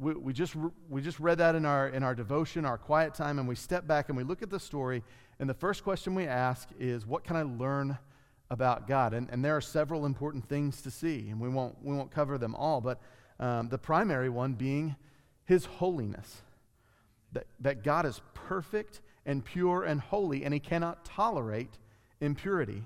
we, 0.00 0.14
we, 0.14 0.32
just, 0.32 0.54
we 0.88 1.02
just 1.02 1.18
read 1.18 1.38
that 1.38 1.54
in 1.54 1.64
our, 1.64 1.88
in 1.88 2.02
our 2.02 2.14
devotion, 2.14 2.64
our 2.64 2.78
quiet 2.78 3.14
time, 3.14 3.38
and 3.38 3.48
we 3.48 3.56
step 3.56 3.86
back 3.86 4.08
and 4.08 4.16
we 4.16 4.22
look 4.22 4.42
at 4.42 4.50
the 4.50 4.60
story. 4.60 5.02
And 5.40 5.50
the 5.50 5.54
first 5.54 5.82
question 5.82 6.14
we 6.14 6.26
ask 6.26 6.68
is, 6.78 7.04
What 7.06 7.24
can 7.24 7.36
I 7.36 7.42
learn 7.42 7.98
about 8.50 8.86
God? 8.86 9.12
And, 9.12 9.28
and 9.30 9.44
there 9.44 9.56
are 9.56 9.60
several 9.60 10.06
important 10.06 10.48
things 10.48 10.82
to 10.82 10.90
see, 10.90 11.28
and 11.30 11.40
we 11.40 11.48
won't, 11.48 11.76
we 11.82 11.96
won't 11.96 12.12
cover 12.12 12.38
them 12.38 12.54
all, 12.54 12.80
but 12.80 13.00
um, 13.40 13.68
the 13.68 13.78
primary 13.78 14.28
one 14.28 14.54
being 14.54 14.94
His 15.44 15.64
holiness. 15.64 16.42
That, 17.32 17.46
that 17.60 17.84
God 17.84 18.06
is 18.06 18.22
perfect 18.32 19.02
and 19.26 19.44
pure 19.44 19.84
and 19.84 20.00
holy, 20.00 20.44
and 20.44 20.54
He 20.54 20.60
cannot 20.60 21.04
tolerate 21.04 21.76
impurity. 22.20 22.84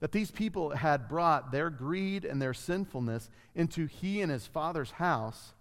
That 0.00 0.12
these 0.12 0.30
people 0.30 0.70
had 0.76 1.08
brought 1.08 1.50
their 1.50 1.70
greed 1.70 2.26
and 2.26 2.40
their 2.40 2.54
sinfulness 2.54 3.30
into 3.54 3.86
He 3.86 4.20
and 4.20 4.30
His 4.30 4.46
Father's 4.46 4.92
house, 4.92 5.54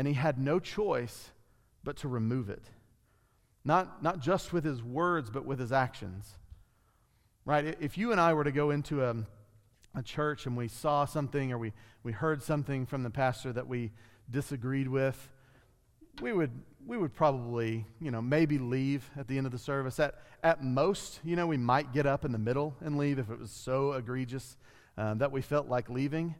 and 0.00 0.08
He 0.08 0.14
had 0.14 0.38
no 0.38 0.58
choice 0.58 1.28
but 1.84 1.98
to 1.98 2.08
remove 2.08 2.48
it. 2.48 2.62
Not, 3.66 4.02
not 4.02 4.20
just 4.20 4.50
with 4.50 4.64
His 4.64 4.82
words, 4.82 5.28
but 5.28 5.44
with 5.44 5.58
His 5.58 5.72
actions. 5.72 6.38
Right? 7.44 7.76
If 7.78 7.98
you 7.98 8.10
and 8.10 8.18
I 8.18 8.32
were 8.32 8.44
to 8.44 8.50
go 8.50 8.70
into 8.70 9.04
a, 9.04 9.14
a 9.94 10.02
church 10.02 10.46
and 10.46 10.56
we 10.56 10.68
saw 10.68 11.04
something 11.04 11.52
or 11.52 11.58
we, 11.58 11.74
we 12.02 12.12
heard 12.12 12.42
something 12.42 12.86
from 12.86 13.02
the 13.02 13.10
pastor 13.10 13.52
that 13.52 13.66
we 13.66 13.92
disagreed 14.30 14.88
with, 14.88 15.28
we 16.22 16.32
would, 16.32 16.52
we 16.86 16.96
would 16.96 17.12
probably, 17.12 17.84
you 18.00 18.10
know, 18.10 18.22
maybe 18.22 18.56
leave 18.56 19.04
at 19.18 19.28
the 19.28 19.36
end 19.36 19.44
of 19.44 19.52
the 19.52 19.58
service. 19.58 20.00
At, 20.00 20.14
at 20.42 20.64
most, 20.64 21.20
you 21.22 21.36
know, 21.36 21.46
we 21.46 21.58
might 21.58 21.92
get 21.92 22.06
up 22.06 22.24
in 22.24 22.32
the 22.32 22.38
middle 22.38 22.74
and 22.80 22.96
leave 22.96 23.18
if 23.18 23.28
it 23.28 23.38
was 23.38 23.50
so 23.50 23.92
egregious 23.92 24.56
uh, 24.96 25.12
that 25.12 25.30
we 25.30 25.42
felt 25.42 25.68
like 25.68 25.90
leaving. 25.90 26.36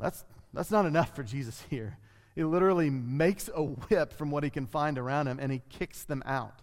That's, 0.00 0.24
that's 0.54 0.70
not 0.70 0.86
enough 0.86 1.14
for 1.14 1.22
Jesus 1.22 1.62
here. 1.68 1.98
He 2.34 2.44
literally 2.44 2.90
makes 2.90 3.48
a 3.54 3.62
whip 3.62 4.12
from 4.12 4.30
what 4.30 4.44
he 4.44 4.50
can 4.50 4.66
find 4.66 4.98
around 4.98 5.28
him 5.28 5.38
and 5.40 5.52
he 5.52 5.62
kicks 5.68 6.04
them 6.04 6.22
out. 6.26 6.60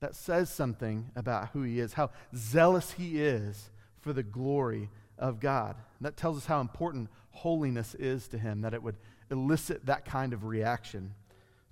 That 0.00 0.14
says 0.14 0.48
something 0.50 1.10
about 1.16 1.48
who 1.48 1.62
he 1.62 1.80
is, 1.80 1.94
how 1.94 2.10
zealous 2.34 2.92
he 2.92 3.20
is 3.20 3.70
for 4.00 4.12
the 4.12 4.22
glory 4.22 4.90
of 5.18 5.40
God. 5.40 5.76
That 6.00 6.16
tells 6.16 6.36
us 6.36 6.46
how 6.46 6.60
important 6.60 7.08
holiness 7.30 7.94
is 7.96 8.28
to 8.28 8.38
him, 8.38 8.60
that 8.60 8.74
it 8.74 8.82
would 8.82 8.96
elicit 9.30 9.86
that 9.86 10.04
kind 10.04 10.32
of 10.32 10.44
reaction 10.44 11.14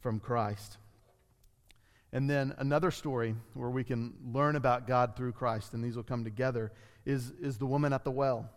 from 0.00 0.18
Christ. 0.18 0.78
And 2.12 2.28
then 2.28 2.54
another 2.58 2.90
story 2.90 3.34
where 3.54 3.70
we 3.70 3.84
can 3.84 4.14
learn 4.32 4.56
about 4.56 4.86
God 4.86 5.16
through 5.16 5.32
Christ, 5.32 5.74
and 5.74 5.84
these 5.84 5.96
will 5.96 6.02
come 6.02 6.24
together, 6.24 6.72
is, 7.04 7.32
is 7.40 7.58
the 7.58 7.66
woman 7.66 7.92
at 7.92 8.04
the 8.04 8.10
well. 8.10 8.50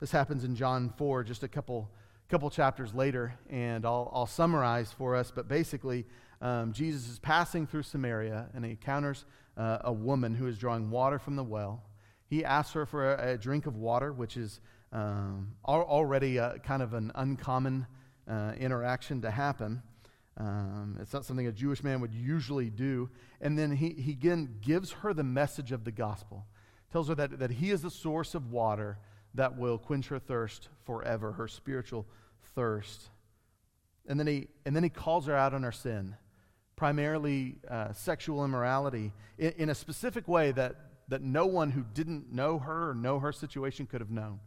This 0.00 0.10
happens 0.10 0.44
in 0.44 0.54
John 0.56 0.92
4, 0.96 1.24
just 1.24 1.42
a 1.42 1.48
couple, 1.48 1.90
couple 2.30 2.48
chapters 2.48 2.94
later, 2.94 3.34
and 3.50 3.84
I'll, 3.84 4.08
I'll 4.14 4.26
summarize 4.26 4.92
for 4.92 5.16
us. 5.16 5.32
But 5.34 5.48
basically, 5.48 6.06
um, 6.40 6.72
Jesus 6.72 7.08
is 7.08 7.18
passing 7.18 7.66
through 7.66 7.82
Samaria, 7.82 8.48
and 8.54 8.64
he 8.64 8.70
encounters 8.70 9.24
uh, 9.56 9.78
a 9.80 9.92
woman 9.92 10.34
who 10.34 10.46
is 10.46 10.56
drawing 10.56 10.90
water 10.90 11.18
from 11.18 11.34
the 11.34 11.42
well. 11.42 11.82
He 12.28 12.44
asks 12.44 12.72
her 12.74 12.86
for 12.86 13.14
a, 13.14 13.32
a 13.32 13.36
drink 13.36 13.66
of 13.66 13.76
water, 13.76 14.12
which 14.12 14.36
is 14.36 14.60
um, 14.92 15.56
already 15.64 16.36
a, 16.36 16.60
kind 16.60 16.82
of 16.82 16.94
an 16.94 17.10
uncommon 17.16 17.86
uh, 18.30 18.52
interaction 18.56 19.20
to 19.22 19.30
happen. 19.30 19.82
Um, 20.36 20.98
it's 21.00 21.12
not 21.12 21.24
something 21.24 21.48
a 21.48 21.52
Jewish 21.52 21.82
man 21.82 22.00
would 22.00 22.14
usually 22.14 22.70
do. 22.70 23.10
And 23.40 23.58
then 23.58 23.72
he, 23.72 23.90
he 23.90 24.12
again 24.12 24.54
gives 24.60 24.92
her 24.92 25.12
the 25.12 25.24
message 25.24 25.72
of 25.72 25.84
the 25.84 25.90
gospel, 25.90 26.46
tells 26.92 27.08
her 27.08 27.16
that, 27.16 27.40
that 27.40 27.50
he 27.50 27.72
is 27.72 27.82
the 27.82 27.90
source 27.90 28.36
of 28.36 28.52
water 28.52 28.98
that 29.34 29.56
will 29.56 29.78
quench 29.78 30.08
her 30.08 30.18
thirst 30.18 30.68
forever, 30.84 31.32
her 31.32 31.48
spiritual 31.48 32.06
thirst. 32.54 33.10
And 34.08 34.18
then 34.18 34.26
he, 34.26 34.48
and 34.64 34.74
then 34.74 34.82
he 34.82 34.88
calls 34.88 35.26
her 35.26 35.36
out 35.36 35.54
on 35.54 35.62
her 35.62 35.72
sin, 35.72 36.16
primarily 36.76 37.58
uh, 37.68 37.92
sexual 37.92 38.44
immorality, 38.44 39.12
in, 39.38 39.52
in 39.56 39.70
a 39.70 39.74
specific 39.74 40.26
way 40.26 40.52
that, 40.52 40.76
that 41.08 41.22
no 41.22 41.46
one 41.46 41.70
who 41.70 41.84
didn't 41.94 42.32
know 42.32 42.58
her 42.58 42.90
or 42.90 42.94
know 42.94 43.18
her 43.20 43.32
situation 43.32 43.86
could 43.86 44.00
have 44.00 44.10
known. 44.10 44.40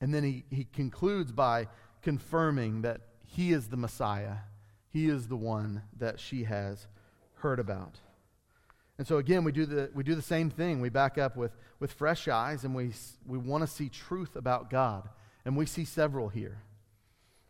And 0.00 0.12
then 0.12 0.24
he, 0.24 0.44
he 0.50 0.64
concludes 0.64 1.32
by 1.32 1.68
confirming 2.02 2.82
that 2.82 3.00
he 3.24 3.52
is 3.52 3.68
the 3.68 3.76
Messiah. 3.76 4.38
He 4.90 5.08
is 5.08 5.28
the 5.28 5.36
one 5.36 5.82
that 5.98 6.20
she 6.20 6.44
has 6.44 6.86
heard 7.36 7.58
about. 7.58 8.00
And 8.98 9.06
so 9.06 9.18
again, 9.18 9.44
we 9.44 9.52
do 9.52 9.66
the, 9.66 9.90
we 9.94 10.04
do 10.04 10.14
the 10.14 10.22
same 10.22 10.50
thing. 10.50 10.80
We 10.80 10.88
back 10.88 11.18
up 11.18 11.36
with, 11.36 11.56
with 11.80 11.92
fresh 11.92 12.28
eyes 12.28 12.64
and 12.64 12.74
we, 12.74 12.92
we 13.26 13.38
want 13.38 13.62
to 13.62 13.66
see 13.66 13.88
truth 13.88 14.36
about 14.36 14.70
God. 14.70 15.08
And 15.44 15.56
we 15.56 15.66
see 15.66 15.84
several 15.84 16.28
here. 16.28 16.62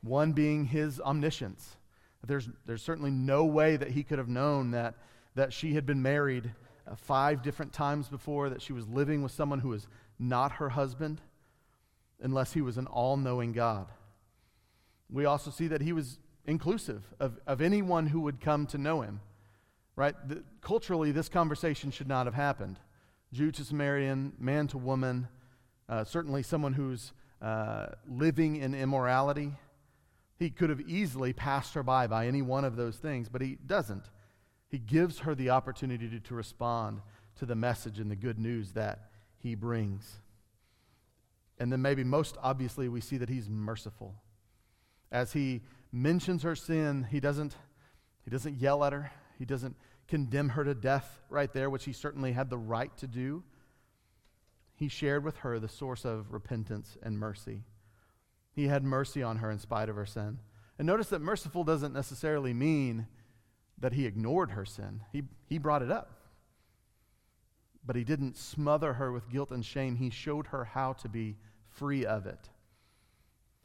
One 0.02 0.32
being 0.32 0.64
his 0.64 1.00
omniscience. 1.00 1.76
There's, 2.26 2.48
there's 2.66 2.82
certainly 2.82 3.10
no 3.10 3.44
way 3.44 3.76
that 3.76 3.90
he 3.90 4.02
could 4.02 4.18
have 4.18 4.28
known 4.28 4.70
that, 4.70 4.94
that 5.34 5.52
she 5.52 5.74
had 5.74 5.84
been 5.84 6.02
married 6.02 6.52
uh, 6.86 6.94
five 6.94 7.42
different 7.42 7.72
times 7.72 8.08
before, 8.08 8.48
that 8.50 8.62
she 8.62 8.72
was 8.72 8.88
living 8.88 9.22
with 9.22 9.32
someone 9.32 9.60
who 9.60 9.70
was 9.70 9.86
not 10.18 10.52
her 10.52 10.70
husband, 10.70 11.20
unless 12.20 12.52
he 12.52 12.60
was 12.60 12.78
an 12.78 12.86
all 12.86 13.16
knowing 13.16 13.52
God. 13.52 13.88
We 15.10 15.24
also 15.24 15.50
see 15.50 15.66
that 15.68 15.82
he 15.82 15.92
was 15.92 16.18
inclusive 16.46 17.02
of, 17.20 17.38
of 17.46 17.60
anyone 17.60 18.06
who 18.06 18.20
would 18.20 18.40
come 18.40 18.66
to 18.66 18.78
know 18.78 19.02
him. 19.02 19.20
Right? 19.94 20.14
The, 20.26 20.42
culturally, 20.60 21.12
this 21.12 21.28
conversation 21.28 21.90
should 21.90 22.08
not 22.08 22.26
have 22.26 22.34
happened. 22.34 22.78
Jew 23.32 23.50
to 23.52 23.64
Samaritan, 23.64 24.32
man 24.38 24.66
to 24.68 24.78
woman, 24.78 25.28
uh, 25.88 26.04
certainly 26.04 26.42
someone 26.42 26.72
who's 26.72 27.12
uh, 27.40 27.86
living 28.08 28.56
in 28.56 28.74
immorality. 28.74 29.52
He 30.38 30.50
could 30.50 30.70
have 30.70 30.80
easily 30.82 31.32
passed 31.32 31.74
her 31.74 31.82
by 31.82 32.06
by 32.06 32.26
any 32.26 32.42
one 32.42 32.64
of 32.64 32.76
those 32.76 32.96
things, 32.96 33.28
but 33.28 33.42
he 33.42 33.58
doesn't. 33.66 34.04
He 34.68 34.78
gives 34.78 35.20
her 35.20 35.34
the 35.34 35.50
opportunity 35.50 36.08
to, 36.08 36.20
to 36.20 36.34
respond 36.34 37.02
to 37.36 37.46
the 37.46 37.54
message 37.54 37.98
and 37.98 38.10
the 38.10 38.16
good 38.16 38.38
news 38.38 38.72
that 38.72 39.10
he 39.38 39.54
brings. 39.54 40.20
And 41.58 41.70
then, 41.70 41.82
maybe 41.82 42.02
most 42.04 42.36
obviously, 42.42 42.88
we 42.88 43.00
see 43.00 43.18
that 43.18 43.28
he's 43.28 43.48
merciful. 43.48 44.14
As 45.10 45.32
he 45.32 45.60
mentions 45.92 46.42
her 46.42 46.56
sin, 46.56 47.06
he 47.10 47.20
doesn't, 47.20 47.54
he 48.24 48.30
doesn't 48.30 48.60
yell 48.60 48.82
at 48.84 48.92
her, 48.92 49.12
he 49.42 49.46
doesn't 49.46 49.74
condemn 50.06 50.50
her 50.50 50.62
to 50.62 50.72
death 50.72 51.20
right 51.28 51.52
there, 51.52 51.68
which 51.68 51.84
he 51.84 51.92
certainly 51.92 52.30
had 52.30 52.48
the 52.48 52.56
right 52.56 52.96
to 52.98 53.08
do. 53.08 53.42
He 54.76 54.86
shared 54.86 55.24
with 55.24 55.38
her 55.38 55.58
the 55.58 55.68
source 55.68 56.04
of 56.04 56.32
repentance 56.32 56.96
and 57.02 57.18
mercy. 57.18 57.64
He 58.52 58.68
had 58.68 58.84
mercy 58.84 59.20
on 59.20 59.38
her 59.38 59.50
in 59.50 59.58
spite 59.58 59.88
of 59.88 59.96
her 59.96 60.06
sin. 60.06 60.38
And 60.78 60.86
notice 60.86 61.08
that 61.08 61.22
merciful 61.22 61.64
doesn't 61.64 61.92
necessarily 61.92 62.54
mean 62.54 63.08
that 63.78 63.94
he 63.94 64.06
ignored 64.06 64.52
her 64.52 64.64
sin, 64.64 65.00
he, 65.10 65.24
he 65.48 65.58
brought 65.58 65.82
it 65.82 65.90
up. 65.90 66.20
But 67.84 67.96
he 67.96 68.04
didn't 68.04 68.36
smother 68.36 68.92
her 68.92 69.10
with 69.10 69.28
guilt 69.28 69.50
and 69.50 69.66
shame. 69.66 69.96
He 69.96 70.10
showed 70.10 70.46
her 70.46 70.66
how 70.66 70.92
to 70.92 71.08
be 71.08 71.34
free 71.68 72.06
of 72.06 72.26
it. 72.26 72.48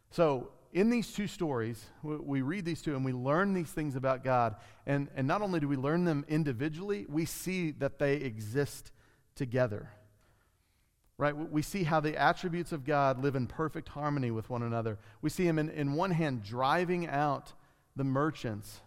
So, 0.10 0.50
in 0.78 0.92
these 0.92 1.12
two 1.12 1.26
stories, 1.26 1.84
we 2.04 2.42
read 2.42 2.64
these 2.64 2.84
two 2.84 2.96
and 2.96 3.04
we 3.04 3.12
learn 3.12 3.56
these 3.56 3.72
things 3.72 3.96
about 3.96 4.24
God. 4.24 4.58
And, 4.86 5.10
and 5.16 5.28
not 5.28 5.42
only 5.42 5.60
do 5.60 5.68
we 5.68 5.76
learn 5.76 6.06
them 6.06 6.24
individually, 6.30 7.08
we 7.10 7.26
see 7.26 7.72
that 7.72 7.98
they 7.98 8.18
exist 8.18 8.92
together. 9.34 9.90
Right? 11.18 11.36
We 11.36 11.64
see 11.64 11.82
how 11.82 12.00
the 12.00 12.16
attributes 12.16 12.72
of 12.72 12.86
God 12.86 13.24
live 13.24 13.36
in 13.36 13.48
perfect 13.48 13.90
harmony 13.90 14.30
with 14.30 14.52
one 14.52 14.62
another. 14.62 15.00
We 15.24 15.32
see 15.32 15.48
him, 15.48 15.58
in, 15.58 15.72
in 15.72 15.94
one 15.94 16.12
hand, 16.12 16.44
driving 16.44 17.08
out 17.08 17.54
the 17.96 18.04
merchants 18.04 18.82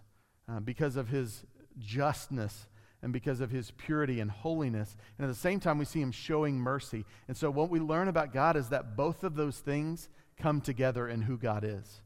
uh, 0.49 0.61
because 0.61 0.95
of 0.95 1.09
his 1.09 1.43
justness 1.77 2.69
and 3.03 3.13
because 3.13 3.41
of 3.41 3.51
his 3.51 3.73
purity 3.73 4.21
and 4.21 4.31
holiness. 4.31 4.97
And 5.19 5.25
at 5.25 5.29
the 5.29 5.41
same 5.41 5.59
time, 5.59 5.77
we 5.77 5.87
see 5.87 6.01
him 6.01 6.13
showing 6.13 6.57
mercy. 6.57 7.05
And 7.27 7.37
so, 7.37 7.51
what 7.51 7.69
we 7.69 7.81
learn 7.81 8.07
about 8.07 8.33
God 8.33 8.57
is 8.57 8.69
that 8.69 8.97
both 8.97 9.25
of 9.25 9.35
those 9.35 9.59
things 9.59 10.09
come 10.41 10.61
together 10.61 11.09
in 11.09 11.23
who 11.23 11.37
God 11.37 11.65
is. 11.65 12.03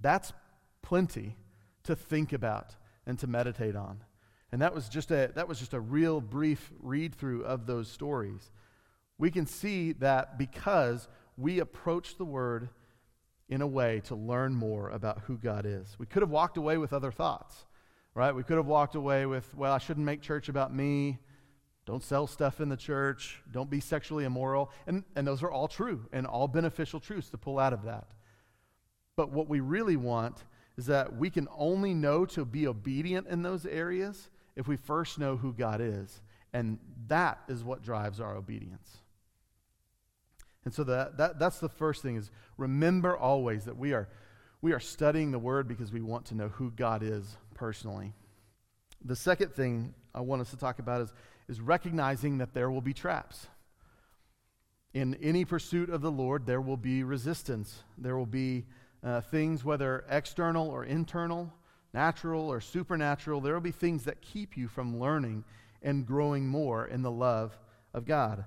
That's 0.00 0.32
plenty 0.82 1.36
to 1.84 1.96
think 1.96 2.32
about 2.32 2.76
and 3.06 3.18
to 3.18 3.26
meditate 3.26 3.76
on. 3.76 4.02
And 4.52 4.62
that 4.62 4.74
was 4.74 4.88
just 4.88 5.10
a, 5.10 5.30
that 5.34 5.48
was 5.48 5.58
just 5.58 5.74
a 5.74 5.80
real 5.80 6.20
brief 6.20 6.72
read 6.80 7.14
through 7.14 7.44
of 7.44 7.66
those 7.66 7.90
stories. 7.90 8.50
We 9.18 9.30
can 9.30 9.46
see 9.46 9.92
that 9.94 10.38
because 10.38 11.08
we 11.36 11.58
approach 11.58 12.16
the 12.16 12.24
Word 12.24 12.68
in 13.48 13.62
a 13.62 13.66
way 13.66 14.00
to 14.04 14.14
learn 14.14 14.54
more 14.54 14.90
about 14.90 15.20
who 15.20 15.36
God 15.36 15.64
is. 15.66 15.96
We 15.98 16.06
could 16.06 16.22
have 16.22 16.30
walked 16.30 16.56
away 16.56 16.76
with 16.76 16.92
other 16.92 17.10
thoughts, 17.10 17.64
right? 18.14 18.34
We 18.34 18.42
could 18.42 18.56
have 18.56 18.66
walked 18.66 18.94
away 18.94 19.26
with, 19.26 19.54
well, 19.54 19.72
I 19.72 19.78
shouldn't 19.78 20.06
make 20.06 20.20
church 20.20 20.48
about 20.48 20.74
me. 20.74 21.18
Don't 21.88 22.04
sell 22.04 22.26
stuff 22.26 22.60
in 22.60 22.68
the 22.68 22.76
church. 22.76 23.40
Don't 23.50 23.70
be 23.70 23.80
sexually 23.80 24.24
immoral. 24.24 24.70
And, 24.86 25.04
and 25.16 25.26
those 25.26 25.42
are 25.42 25.50
all 25.50 25.68
true 25.68 26.06
and 26.12 26.26
all 26.26 26.46
beneficial 26.46 27.00
truths 27.00 27.30
to 27.30 27.38
pull 27.38 27.58
out 27.58 27.72
of 27.72 27.84
that. 27.84 28.08
But 29.16 29.32
what 29.32 29.48
we 29.48 29.60
really 29.60 29.96
want 29.96 30.44
is 30.76 30.84
that 30.84 31.16
we 31.16 31.30
can 31.30 31.48
only 31.56 31.94
know 31.94 32.26
to 32.26 32.44
be 32.44 32.66
obedient 32.66 33.26
in 33.28 33.40
those 33.40 33.64
areas 33.64 34.28
if 34.54 34.68
we 34.68 34.76
first 34.76 35.18
know 35.18 35.38
who 35.38 35.54
God 35.54 35.80
is. 35.80 36.20
And 36.52 36.78
that 37.06 37.38
is 37.48 37.64
what 37.64 37.82
drives 37.82 38.20
our 38.20 38.36
obedience. 38.36 38.98
And 40.66 40.74
so 40.74 40.84
that, 40.84 41.16
that, 41.16 41.38
that's 41.38 41.58
the 41.58 41.70
first 41.70 42.02
thing 42.02 42.16
is 42.16 42.30
remember 42.58 43.16
always 43.16 43.64
that 43.64 43.78
we 43.78 43.94
are, 43.94 44.10
We 44.60 44.74
are 44.74 44.80
studying 44.80 45.30
the 45.30 45.38
Word 45.38 45.68
because 45.68 45.90
we 45.90 46.02
want 46.02 46.26
to 46.26 46.34
know 46.34 46.48
who 46.48 46.70
God 46.70 47.02
is 47.02 47.38
personally. 47.54 48.12
The 49.02 49.16
second 49.16 49.54
thing 49.54 49.94
I 50.14 50.20
want 50.20 50.42
us 50.42 50.50
to 50.50 50.58
talk 50.58 50.80
about 50.80 51.00
is, 51.00 51.14
is 51.48 51.60
recognizing 51.60 52.38
that 52.38 52.54
there 52.54 52.70
will 52.70 52.80
be 52.80 52.92
traps. 52.92 53.46
In 54.94 55.14
any 55.16 55.44
pursuit 55.44 55.90
of 55.90 56.00
the 56.00 56.10
Lord, 56.10 56.46
there 56.46 56.60
will 56.60 56.76
be 56.76 57.02
resistance. 57.02 57.82
There 57.96 58.16
will 58.16 58.26
be 58.26 58.66
uh, 59.02 59.20
things, 59.20 59.64
whether 59.64 60.04
external 60.08 60.68
or 60.68 60.84
internal, 60.84 61.52
natural 61.92 62.50
or 62.50 62.60
supernatural, 62.60 63.40
there 63.40 63.54
will 63.54 63.60
be 63.60 63.70
things 63.70 64.04
that 64.04 64.20
keep 64.20 64.56
you 64.56 64.68
from 64.68 64.98
learning 64.98 65.44
and 65.82 66.06
growing 66.06 66.46
more 66.46 66.86
in 66.86 67.02
the 67.02 67.10
love 67.10 67.56
of 67.94 68.04
God. 68.04 68.44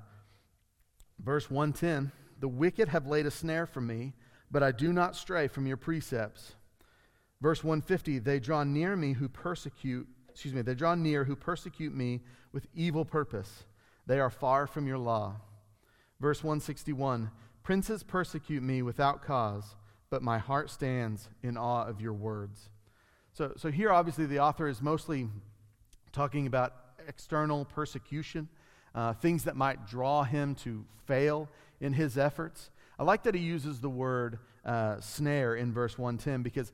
Verse 1.20 1.50
110 1.50 2.12
The 2.40 2.48
wicked 2.48 2.90
have 2.90 3.08
laid 3.08 3.26
a 3.26 3.32
snare 3.32 3.66
for 3.66 3.82
me, 3.82 4.14
but 4.50 4.64
I 4.64 4.72
do 4.72 4.92
not 4.92 5.16
stray 5.16 5.48
from 5.48 5.66
your 5.66 5.78
precepts. 5.78 6.56
Verse 7.42 7.64
150 7.64 8.20
They 8.20 8.40
draw 8.40 8.64
near 8.64 8.96
me 8.96 9.14
who 9.14 9.30
persecute, 9.30 10.08
excuse 10.42 10.56
me, 10.56 10.64
they 10.64 10.74
draw 10.74 10.96
near 10.96 11.24
who 11.24 11.36
persecute 11.36 11.94
me 11.94 12.20
with 12.52 12.66
evil 12.74 13.06
purpose. 13.06 13.64
They 14.08 14.20
are 14.20 14.32
far 14.32 14.66
from 14.66 14.88
your 14.88 14.98
law. 14.98 15.36
Verse 16.20 16.44
161 16.44 17.30
Princes 17.62 18.02
persecute 18.02 18.64
me 18.64 18.82
without 18.82 19.22
cause, 19.22 19.76
but 20.10 20.24
my 20.24 20.40
heart 20.40 20.72
stands 20.72 21.30
in 21.44 21.58
awe 21.58 21.86
of 21.86 22.02
your 22.02 22.14
words. 22.14 22.72
So, 23.34 23.54
so 23.56 23.70
here, 23.70 23.92
obviously, 23.92 24.26
the 24.26 24.40
author 24.40 24.68
is 24.68 24.82
mostly 24.82 25.30
talking 26.12 26.48
about 26.48 26.74
external 27.08 27.66
persecution, 27.66 28.50
uh, 28.96 29.14
things 29.14 29.44
that 29.44 29.56
might 29.56 29.86
draw 29.86 30.24
him 30.24 30.56
to 30.56 30.84
fail 31.06 31.50
in 31.80 31.94
his 31.94 32.18
efforts. 32.18 32.72
I 32.98 33.04
like 33.04 33.22
that 33.24 33.36
he 33.36 33.42
uses 33.42 33.80
the 33.80 33.92
word 33.92 34.40
uh, 34.66 35.02
snare 35.02 35.54
in 35.54 35.72
verse 35.72 36.00
110 36.00 36.42
because 36.42 36.74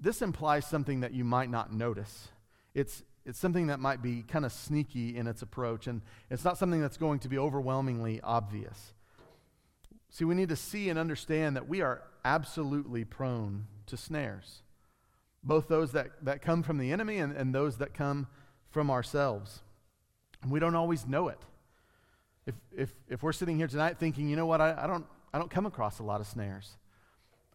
this 0.00 0.22
implies 0.22 0.64
something 0.64 1.00
that 1.00 1.12
you 1.12 1.24
might 1.24 1.50
not 1.50 1.70
notice. 1.70 2.30
It's, 2.74 3.02
it's 3.24 3.38
something 3.38 3.68
that 3.68 3.80
might 3.80 4.02
be 4.02 4.22
kind 4.22 4.44
of 4.44 4.52
sneaky 4.52 5.16
in 5.16 5.26
its 5.26 5.42
approach, 5.42 5.86
and 5.86 6.02
it's 6.30 6.44
not 6.44 6.58
something 6.58 6.80
that's 6.80 6.96
going 6.96 7.20
to 7.20 7.28
be 7.28 7.38
overwhelmingly 7.38 8.20
obvious. 8.22 8.92
See, 10.10 10.24
we 10.24 10.34
need 10.34 10.48
to 10.50 10.56
see 10.56 10.88
and 10.90 10.98
understand 10.98 11.56
that 11.56 11.68
we 11.68 11.80
are 11.80 12.02
absolutely 12.24 13.04
prone 13.04 13.66
to 13.86 13.96
snares 13.96 14.62
both 15.44 15.68
those 15.68 15.92
that, 15.92 16.10
that 16.22 16.42
come 16.42 16.62
from 16.62 16.78
the 16.78 16.90
enemy 16.90 17.18
and, 17.18 17.36
and 17.36 17.54
those 17.54 17.78
that 17.78 17.94
come 17.94 18.26
from 18.70 18.90
ourselves. 18.90 19.62
And 20.42 20.50
we 20.50 20.58
don't 20.58 20.74
always 20.74 21.06
know 21.06 21.28
it. 21.28 21.38
If, 22.46 22.54
if, 22.76 22.94
if 23.08 23.22
we're 23.22 23.32
sitting 23.32 23.56
here 23.56 23.68
tonight 23.68 23.98
thinking, 23.98 24.28
you 24.28 24.36
know 24.36 24.46
what, 24.46 24.60
I, 24.60 24.74
I, 24.76 24.86
don't, 24.86 25.06
I 25.32 25.38
don't 25.38 25.50
come 25.50 25.66
across 25.66 25.98
a 25.98 26.02
lot 26.02 26.20
of 26.20 26.26
snares, 26.26 26.76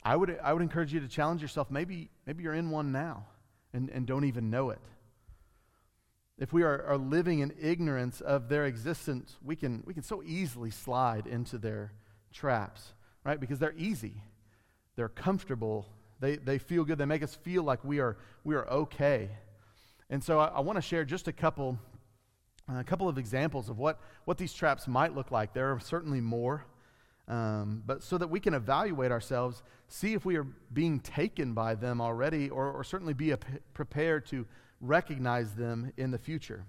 I 0.04 0.16
would, 0.16 0.40
I 0.42 0.54
would 0.54 0.62
encourage 0.62 0.94
you 0.94 1.00
to 1.00 1.08
challenge 1.08 1.42
yourself. 1.42 1.70
Maybe, 1.70 2.10
maybe 2.26 2.44
you're 2.44 2.54
in 2.54 2.70
one 2.70 2.92
now 2.92 3.26
and, 3.74 3.90
and 3.90 4.06
don't 4.06 4.26
even 4.26 4.50
know 4.50 4.70
it. 4.70 4.80
If 6.40 6.54
we 6.54 6.64
are, 6.64 6.84
are 6.86 6.98
living 6.98 7.40
in 7.40 7.54
ignorance 7.62 8.22
of 8.22 8.48
their 8.48 8.66
existence, 8.66 9.36
we 9.44 9.56
can, 9.56 9.84
we 9.86 9.94
can 9.94 10.04
so 10.04 10.24
easily 10.26 10.72
slide 10.72 11.28
into 11.28 11.58
their 11.58 11.92
traps, 12.34 12.94
right? 13.26 13.40
Because 13.40 13.60
they're 13.60 13.76
easy, 13.78 14.24
they're 14.96 15.10
comfortable, 15.10 15.86
they, 16.20 16.38
they 16.38 16.58
feel 16.58 16.84
good. 16.84 16.98
They 16.98 17.06
make 17.06 17.24
us 17.24 17.36
feel 17.36 17.64
like 17.64 17.84
we 17.84 18.00
are, 18.00 18.18
we 18.44 18.56
are 18.56 18.68
okay. 18.70 19.30
And 20.10 20.24
so 20.24 20.40
I, 20.40 20.48
I 20.48 20.60
want 20.62 20.78
to 20.78 20.82
share 20.82 21.06
just 21.06 21.28
a 21.28 21.34
couple, 21.34 21.78
a 22.74 22.84
couple 22.84 23.08
of 23.08 23.18
examples 23.18 23.70
of 23.70 23.78
what, 23.78 24.00
what 24.26 24.38
these 24.38 24.54
traps 24.54 24.88
might 24.88 25.16
look 25.16 25.32
like. 25.32 25.54
There 25.54 25.72
are 25.72 25.80
certainly 25.80 26.22
more, 26.22 26.66
um, 27.28 27.84
but 27.86 28.04
so 28.04 28.18
that 28.18 28.30
we 28.30 28.40
can 28.40 28.54
evaluate 28.54 29.12
ourselves, 29.12 29.64
see 29.88 30.14
if 30.14 30.26
we 30.26 30.36
are 30.36 30.48
being 30.74 31.00
taken 31.00 31.54
by 31.54 31.76
them 31.76 32.02
already, 32.02 32.50
or, 32.50 32.72
or 32.72 32.84
certainly 32.84 33.14
be 33.14 33.34
prepared 33.74 34.26
to 34.28 34.46
recognize 34.82 35.56
them 35.56 35.92
in 35.98 36.12
the 36.12 36.18
future. 36.18 36.66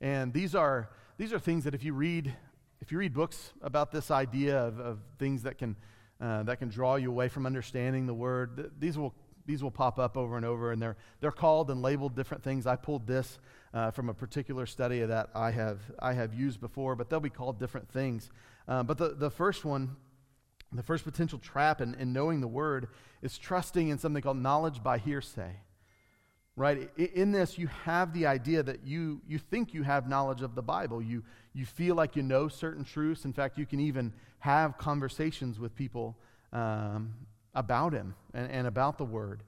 And 0.00 0.32
these 0.32 0.54
are, 0.54 0.90
these 1.18 1.32
are 1.32 1.38
things 1.38 1.64
that 1.64 1.74
if 1.74 1.84
you 1.84 1.94
read, 1.94 2.34
if 2.80 2.92
you 2.92 2.98
read 2.98 3.14
books 3.14 3.52
about 3.62 3.92
this 3.92 4.10
idea 4.10 4.58
of, 4.58 4.78
of 4.78 4.98
things 5.18 5.42
that 5.42 5.58
can 5.58 5.76
uh, 6.20 6.42
that 6.44 6.58
can 6.58 6.68
draw 6.68 6.96
you 6.96 7.10
away 7.10 7.28
from 7.28 7.44
understanding 7.44 8.06
the 8.06 8.14
word. 8.14 8.70
These 8.78 8.96
will, 8.96 9.14
these 9.46 9.62
will 9.62 9.70
pop 9.70 9.98
up 9.98 10.16
over 10.16 10.36
and 10.36 10.46
over, 10.46 10.72
and 10.72 10.80
they're, 10.80 10.96
they're 11.20 11.32
called 11.32 11.70
and 11.70 11.82
labeled 11.82 12.14
different 12.14 12.42
things. 12.42 12.66
I 12.66 12.76
pulled 12.76 13.06
this 13.06 13.38
uh, 13.74 13.90
from 13.90 14.08
a 14.08 14.14
particular 14.14 14.64
study 14.64 15.00
that 15.00 15.30
I 15.34 15.50
have, 15.50 15.80
I 15.98 16.12
have 16.12 16.32
used 16.32 16.60
before, 16.60 16.94
but 16.94 17.10
they'll 17.10 17.20
be 17.20 17.30
called 17.30 17.58
different 17.58 17.90
things. 17.90 18.30
Uh, 18.68 18.82
but 18.82 18.96
the, 18.96 19.10
the 19.10 19.30
first 19.30 19.64
one, 19.64 19.96
the 20.72 20.82
first 20.82 21.04
potential 21.04 21.38
trap 21.38 21.80
in, 21.80 21.94
in 21.96 22.12
knowing 22.12 22.40
the 22.40 22.48
word 22.48 22.88
is 23.20 23.36
trusting 23.36 23.88
in 23.88 23.98
something 23.98 24.22
called 24.22 24.38
knowledge 24.38 24.82
by 24.82 24.98
hearsay 24.98 25.56
right? 26.56 26.90
In 26.96 27.32
this 27.32 27.58
you 27.58 27.68
have 27.84 28.12
the 28.12 28.26
idea 28.26 28.62
that 28.62 28.86
you 28.86 29.20
you 29.26 29.38
think 29.38 29.74
you 29.74 29.82
have 29.82 30.08
knowledge 30.08 30.42
of 30.42 30.54
the 30.54 30.62
bible. 30.62 31.02
You 31.02 31.22
you 31.52 31.66
feel 31.66 31.94
like 31.94 32.16
you 32.16 32.22
know 32.22 32.48
certain 32.48 32.84
truths. 32.84 33.24
In 33.24 33.32
fact 33.32 33.58
you 33.58 33.66
can 33.66 33.80
even 33.80 34.12
have 34.38 34.78
conversations 34.78 35.58
with 35.58 35.74
people 35.74 36.16
um, 36.52 37.14
about 37.54 37.92
him 37.92 38.14
and, 38.32 38.50
and 38.50 38.66
about 38.66 38.98
the 38.98 39.04
word. 39.04 39.42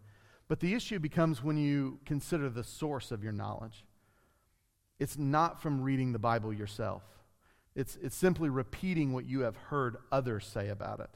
But 0.49 0.61
the 0.61 0.75
issue 0.75 0.99
becomes 0.99 1.43
when 1.43 1.57
you 1.57 1.99
consider 2.05 2.49
the 2.49 2.65
source 2.65 3.11
of 3.11 3.23
your 3.23 3.33
knowledge. 3.33 3.85
It's 4.99 5.19
not 5.19 5.61
from 5.61 5.83
reading 5.83 6.13
the 6.13 6.19
bible 6.19 6.53
yourself. 6.53 7.03
It's, 7.75 7.99
it's 8.03 8.17
simply 8.17 8.49
repeating 8.49 9.13
what 9.13 9.27
you 9.27 9.41
have 9.41 9.57
heard 9.57 9.97
others 10.11 10.47
say 10.47 10.69
about 10.69 11.01
it. 11.01 11.11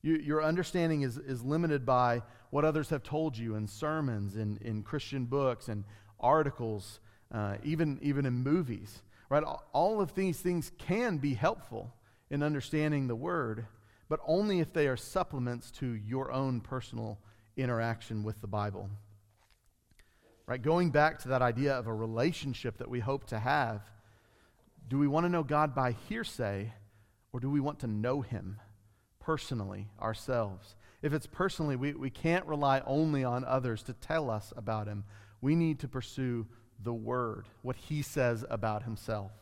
You, 0.00 0.14
your 0.16 0.42
understanding 0.42 1.02
is, 1.02 1.18
is 1.18 1.42
limited 1.42 1.84
by 1.84 2.22
what 2.52 2.66
others 2.66 2.90
have 2.90 3.02
told 3.02 3.38
you 3.38 3.54
in 3.54 3.66
sermons, 3.66 4.36
in, 4.36 4.58
in 4.60 4.82
Christian 4.82 5.24
books, 5.24 5.68
and 5.68 5.84
articles, 6.20 7.00
uh, 7.32 7.56
even, 7.64 7.98
even 8.02 8.26
in 8.26 8.34
movies. 8.34 9.00
Right? 9.30 9.42
All 9.72 10.02
of 10.02 10.14
these 10.14 10.38
things 10.38 10.70
can 10.76 11.16
be 11.16 11.32
helpful 11.32 11.94
in 12.28 12.42
understanding 12.42 13.06
the 13.06 13.16
Word, 13.16 13.66
but 14.10 14.20
only 14.26 14.60
if 14.60 14.70
they 14.70 14.86
are 14.86 14.98
supplements 14.98 15.70
to 15.70 15.94
your 15.94 16.30
own 16.30 16.60
personal 16.60 17.18
interaction 17.56 18.22
with 18.22 18.38
the 18.42 18.46
Bible. 18.46 18.90
Right? 20.46 20.60
Going 20.60 20.90
back 20.90 21.20
to 21.20 21.28
that 21.28 21.40
idea 21.40 21.72
of 21.72 21.86
a 21.86 21.94
relationship 21.94 22.76
that 22.76 22.90
we 22.90 23.00
hope 23.00 23.24
to 23.28 23.38
have, 23.38 23.80
do 24.88 24.98
we 24.98 25.08
want 25.08 25.24
to 25.24 25.30
know 25.30 25.42
God 25.42 25.74
by 25.74 25.96
hearsay, 26.10 26.70
or 27.32 27.40
do 27.40 27.48
we 27.48 27.60
want 27.60 27.78
to 27.78 27.86
know 27.86 28.20
Him? 28.20 28.60
personally 29.22 29.88
ourselves. 30.00 30.74
If 31.02 31.12
it's 31.12 31.26
personally, 31.26 31.76
we, 31.76 31.92
we 31.94 32.10
can't 32.10 32.46
rely 32.46 32.80
only 32.86 33.24
on 33.24 33.44
others 33.44 33.82
to 33.84 33.92
tell 33.92 34.30
us 34.30 34.52
about 34.56 34.86
him. 34.86 35.04
We 35.40 35.56
need 35.56 35.80
to 35.80 35.88
pursue 35.88 36.46
the 36.82 36.94
word, 36.94 37.46
what 37.62 37.76
he 37.76 38.02
says 38.02 38.44
about 38.48 38.84
himself. 38.84 39.32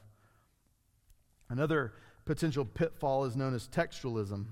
Another 1.49 1.93
potential 2.25 2.65
pitfall 2.65 3.25
is 3.25 3.37
known 3.37 3.55
as 3.55 3.69
textualism. 3.69 4.47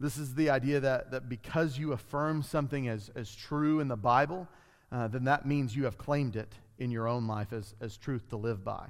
This 0.00 0.16
is 0.16 0.34
the 0.34 0.50
idea 0.50 0.80
that, 0.80 1.10
that 1.10 1.28
because 1.28 1.78
you 1.78 1.92
affirm 1.92 2.42
something 2.42 2.88
as, 2.88 3.10
as 3.14 3.34
true 3.34 3.80
in 3.80 3.88
the 3.88 3.96
Bible, 3.96 4.48
uh, 4.90 5.08
then 5.08 5.24
that 5.24 5.46
means 5.46 5.76
you 5.76 5.84
have 5.84 5.98
claimed 5.98 6.36
it 6.36 6.52
in 6.78 6.90
your 6.90 7.06
own 7.06 7.26
life 7.26 7.52
as, 7.52 7.74
as 7.80 7.96
truth 7.96 8.28
to 8.30 8.36
live 8.36 8.64
by. 8.64 8.88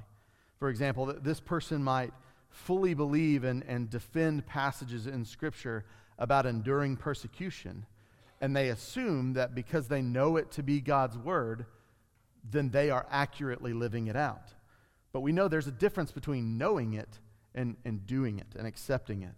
For 0.58 0.68
example, 0.68 1.06
this 1.20 1.40
person 1.40 1.82
might 1.82 2.12
fully 2.50 2.94
believe 2.94 3.44
and, 3.44 3.64
and 3.64 3.90
defend 3.90 4.46
passages 4.46 5.06
in 5.06 5.24
Scripture 5.24 5.84
about 6.18 6.46
enduring 6.46 6.96
persecution. 6.96 7.86
And 8.40 8.54
they 8.54 8.68
assume 8.68 9.34
that 9.34 9.54
because 9.54 9.88
they 9.88 10.02
know 10.02 10.36
it 10.36 10.50
to 10.52 10.62
be 10.62 10.80
God's 10.80 11.16
word, 11.16 11.66
then 12.48 12.70
they 12.70 12.90
are 12.90 13.06
accurately 13.10 13.72
living 13.72 14.06
it 14.06 14.16
out. 14.16 14.52
But 15.12 15.20
we 15.20 15.32
know 15.32 15.48
there's 15.48 15.66
a 15.66 15.72
difference 15.72 16.12
between 16.12 16.58
knowing 16.58 16.94
it 16.94 17.20
and, 17.54 17.76
and 17.84 18.06
doing 18.06 18.38
it 18.38 18.54
and 18.58 18.66
accepting 18.66 19.22
it. 19.22 19.34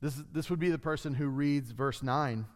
This, 0.00 0.22
this 0.32 0.48
would 0.48 0.60
be 0.60 0.70
the 0.70 0.78
person 0.78 1.14
who 1.14 1.28
reads 1.28 1.72
verse 1.72 2.02
9. 2.02 2.46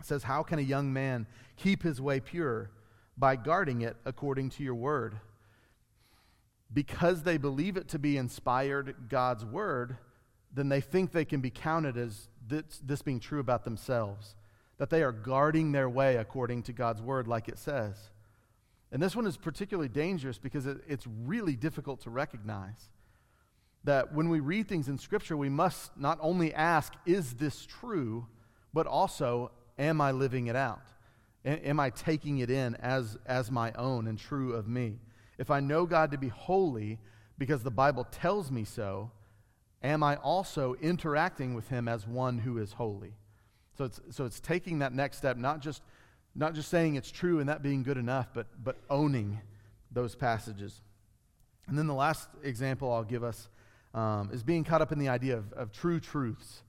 It 0.00 0.06
says, 0.06 0.22
How 0.22 0.42
can 0.42 0.58
a 0.58 0.62
young 0.62 0.92
man 0.92 1.26
keep 1.56 1.82
his 1.82 2.00
way 2.00 2.20
pure? 2.20 2.70
By 3.18 3.36
guarding 3.36 3.82
it 3.82 3.96
according 4.06 4.50
to 4.50 4.62
your 4.62 4.74
word 4.74 5.16
because 6.72 7.22
they 7.22 7.36
believe 7.36 7.76
it 7.76 7.88
to 7.88 7.98
be 7.98 8.16
inspired 8.16 8.94
God's 9.08 9.44
word, 9.44 9.96
then 10.52 10.68
they 10.68 10.80
think 10.80 11.12
they 11.12 11.24
can 11.24 11.40
be 11.40 11.50
counted 11.50 11.96
as 11.96 12.28
this, 12.48 12.80
this, 12.84 13.02
being 13.02 13.20
true 13.20 13.40
about 13.40 13.64
themselves, 13.64 14.34
that 14.78 14.90
they 14.90 15.02
are 15.02 15.12
guarding 15.12 15.72
their 15.72 15.88
way 15.88 16.16
according 16.16 16.62
to 16.64 16.72
God's 16.72 17.00
word, 17.00 17.28
like 17.28 17.48
it 17.48 17.58
says. 17.58 18.10
And 18.90 19.02
this 19.02 19.16
one 19.16 19.26
is 19.26 19.36
particularly 19.36 19.88
dangerous 19.88 20.38
because 20.38 20.66
it, 20.66 20.78
it's 20.86 21.06
really 21.06 21.56
difficult 21.56 22.02
to 22.02 22.10
recognize. 22.10 22.90
That 23.84 24.14
when 24.14 24.28
we 24.28 24.40
read 24.40 24.68
things 24.68 24.88
in 24.88 24.98
Scripture, 24.98 25.36
we 25.36 25.48
must 25.48 25.96
not 25.96 26.18
only 26.20 26.54
ask, 26.54 26.92
is 27.06 27.34
this 27.34 27.66
true, 27.66 28.26
but 28.72 28.86
also, 28.86 29.50
am 29.78 30.00
I 30.00 30.12
living 30.12 30.46
it 30.46 30.56
out? 30.56 30.82
Am 31.44 31.80
I 31.80 31.90
taking 31.90 32.38
it 32.38 32.50
in 32.50 32.76
as, 32.76 33.16
as 33.26 33.50
my 33.50 33.72
own 33.72 34.06
and 34.06 34.18
true 34.18 34.52
of 34.52 34.68
me? 34.68 35.00
If 35.38 35.50
I 35.50 35.60
know 35.60 35.86
God 35.86 36.12
to 36.12 36.18
be 36.18 36.28
holy 36.28 36.98
because 37.38 37.64
the 37.64 37.70
Bible 37.70 38.06
tells 38.10 38.50
me 38.52 38.62
so, 38.64 39.10
am 39.82 40.02
I 40.02 40.16
also 40.16 40.74
interacting 40.80 41.54
with 41.54 41.68
him 41.68 41.88
as 41.88 42.06
one 42.06 42.38
who 42.38 42.58
is 42.58 42.72
holy? 42.72 43.14
So 43.76 43.84
it's, 43.84 44.00
so 44.10 44.24
it's 44.24 44.40
taking 44.40 44.80
that 44.80 44.92
next 44.92 45.18
step, 45.18 45.36
not 45.36 45.60
just, 45.60 45.82
not 46.34 46.54
just 46.54 46.68
saying 46.68 46.94
it's 46.94 47.10
true 47.10 47.40
and 47.40 47.48
that 47.48 47.62
being 47.62 47.82
good 47.82 47.96
enough, 47.96 48.28
but, 48.32 48.46
but 48.62 48.76
owning 48.90 49.40
those 49.90 50.14
passages. 50.14 50.80
And 51.66 51.78
then 51.78 51.86
the 51.86 51.94
last 51.94 52.28
example 52.42 52.92
I'll 52.92 53.04
give 53.04 53.24
us 53.24 53.48
um, 53.94 54.30
is 54.32 54.42
being 54.42 54.64
caught 54.64 54.82
up 54.82 54.92
in 54.92 54.98
the 54.98 55.08
idea 55.08 55.36
of, 55.36 55.52
of 55.52 55.72
true 55.72 56.00
truths. 56.00 56.62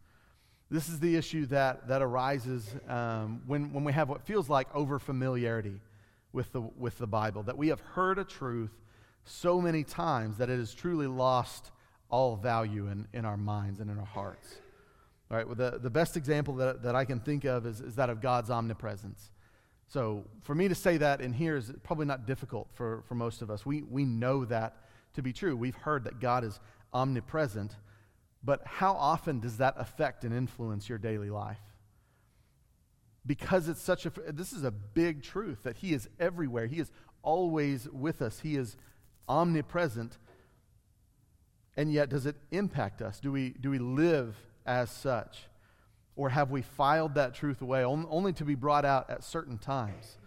This 0.69 0.89
is 0.89 0.99
the 0.99 1.15
issue 1.15 1.45
that, 1.47 1.87
that 1.87 2.01
arises 2.01 2.75
um, 2.87 3.43
when, 3.45 3.71
when 3.73 3.83
we 3.83 3.93
have 3.93 4.09
what 4.09 4.21
feels 4.21 4.49
like 4.49 4.71
overfamiliarity 4.73 5.79
with 6.31 6.51
the, 6.51 6.61
with 6.61 6.97
the 6.97 7.07
Bible, 7.07 7.43
that 7.43 7.57
we 7.57 7.67
have 7.67 7.79
heard 7.79 8.17
a 8.17 8.23
truth 8.23 8.71
so 9.23 9.61
many 9.61 9.83
times 9.83 10.37
that 10.37 10.49
it 10.49 10.57
has 10.57 10.73
truly 10.73 11.07
lost 11.07 11.71
all 12.09 12.35
value 12.35 12.87
in, 12.87 13.07
in 13.13 13.25
our 13.25 13.37
minds 13.37 13.79
and 13.79 13.89
in 13.89 13.97
our 13.97 14.05
hearts. 14.05 14.55
All 15.31 15.37
right, 15.37 15.47
well, 15.47 15.55
the, 15.55 15.79
the 15.79 15.89
best 15.89 16.15
example 16.15 16.55
that, 16.55 16.83
that 16.83 16.95
I 16.95 17.05
can 17.05 17.19
think 17.19 17.43
of 17.43 17.65
is, 17.65 17.81
is 17.81 17.95
that 17.95 18.09
of 18.09 18.21
God's 18.21 18.49
omnipresence. 18.49 19.31
So, 19.87 20.25
for 20.41 20.55
me 20.55 20.67
to 20.67 20.75
say 20.75 20.97
that 20.97 21.21
in 21.21 21.33
here 21.33 21.55
is 21.55 21.71
probably 21.83 22.05
not 22.05 22.25
difficult 22.25 22.67
for, 22.73 23.03
for 23.07 23.15
most 23.15 23.41
of 23.41 23.49
us. 23.49 23.65
We, 23.65 23.83
we 23.83 24.05
know 24.05 24.45
that 24.45 24.77
to 25.13 25.21
be 25.21 25.33
true. 25.33 25.55
We've 25.55 25.75
heard 25.75 26.03
that 26.05 26.19
God 26.19 26.43
is 26.43 26.59
omnipresent, 26.93 27.75
but 28.43 28.61
how 28.65 28.93
often 28.93 29.39
does 29.39 29.57
that 29.57 29.75
affect 29.77 30.23
and 30.23 30.33
influence 30.33 30.89
your 30.89 30.97
daily 30.97 31.29
life? 31.29 31.59
Because 33.25 33.69
it's 33.69 33.81
such 33.81 34.05
a, 34.05 34.11
this 34.27 34.51
is 34.51 34.63
a 34.63 34.71
big 34.71 35.23
truth 35.23 35.63
that 35.63 35.77
He 35.77 35.93
is 35.93 36.09
everywhere. 36.19 36.67
He 36.67 36.79
is 36.79 36.91
always 37.21 37.87
with 37.89 38.21
us. 38.21 38.39
He 38.39 38.55
is 38.55 38.75
omnipresent. 39.29 40.17
And 41.75 41.91
yet, 41.91 42.09
does 42.09 42.25
it 42.25 42.35
impact 42.51 43.01
us? 43.01 43.19
Do 43.19 43.31
we, 43.31 43.49
do 43.59 43.69
we 43.69 43.79
live 43.79 44.35
as 44.65 44.91
such? 44.91 45.47
Or 46.15 46.29
have 46.29 46.51
we 46.51 46.61
filed 46.61 47.15
that 47.15 47.33
truth 47.33 47.61
away 47.61 47.83
only 47.83 48.33
to 48.33 48.45
be 48.45 48.55
brought 48.55 48.85
out 48.85 49.09
at 49.09 49.23
certain 49.23 49.57
times? 49.57 50.17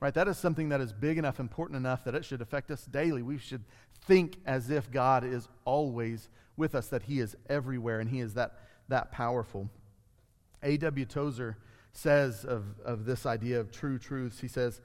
Right? 0.00 0.12
That 0.12 0.28
is 0.28 0.36
something 0.36 0.70
that 0.70 0.80
is 0.80 0.92
big 0.92 1.18
enough, 1.18 1.38
important 1.38 1.76
enough 1.76 2.04
that 2.04 2.14
it 2.14 2.24
should 2.24 2.42
affect 2.42 2.70
us 2.70 2.84
daily. 2.84 3.22
We 3.22 3.38
should 3.38 3.64
think 4.06 4.38
as 4.44 4.70
if 4.70 4.90
God 4.90 5.24
is 5.24 5.48
always 5.64 6.28
with 6.56 6.74
us, 6.74 6.88
that 6.88 7.02
He 7.02 7.20
is 7.20 7.36
everywhere 7.48 8.00
and 8.00 8.10
He 8.10 8.20
is 8.20 8.34
that, 8.34 8.58
that 8.88 9.12
powerful. 9.12 9.70
A.W. 10.62 11.04
Tozer 11.06 11.56
says 11.92 12.44
of, 12.44 12.64
of 12.84 13.04
this 13.04 13.26
idea 13.26 13.60
of 13.60 13.70
true 13.70 13.98
truths, 13.98 14.40
he 14.40 14.48
says, 14.48 14.80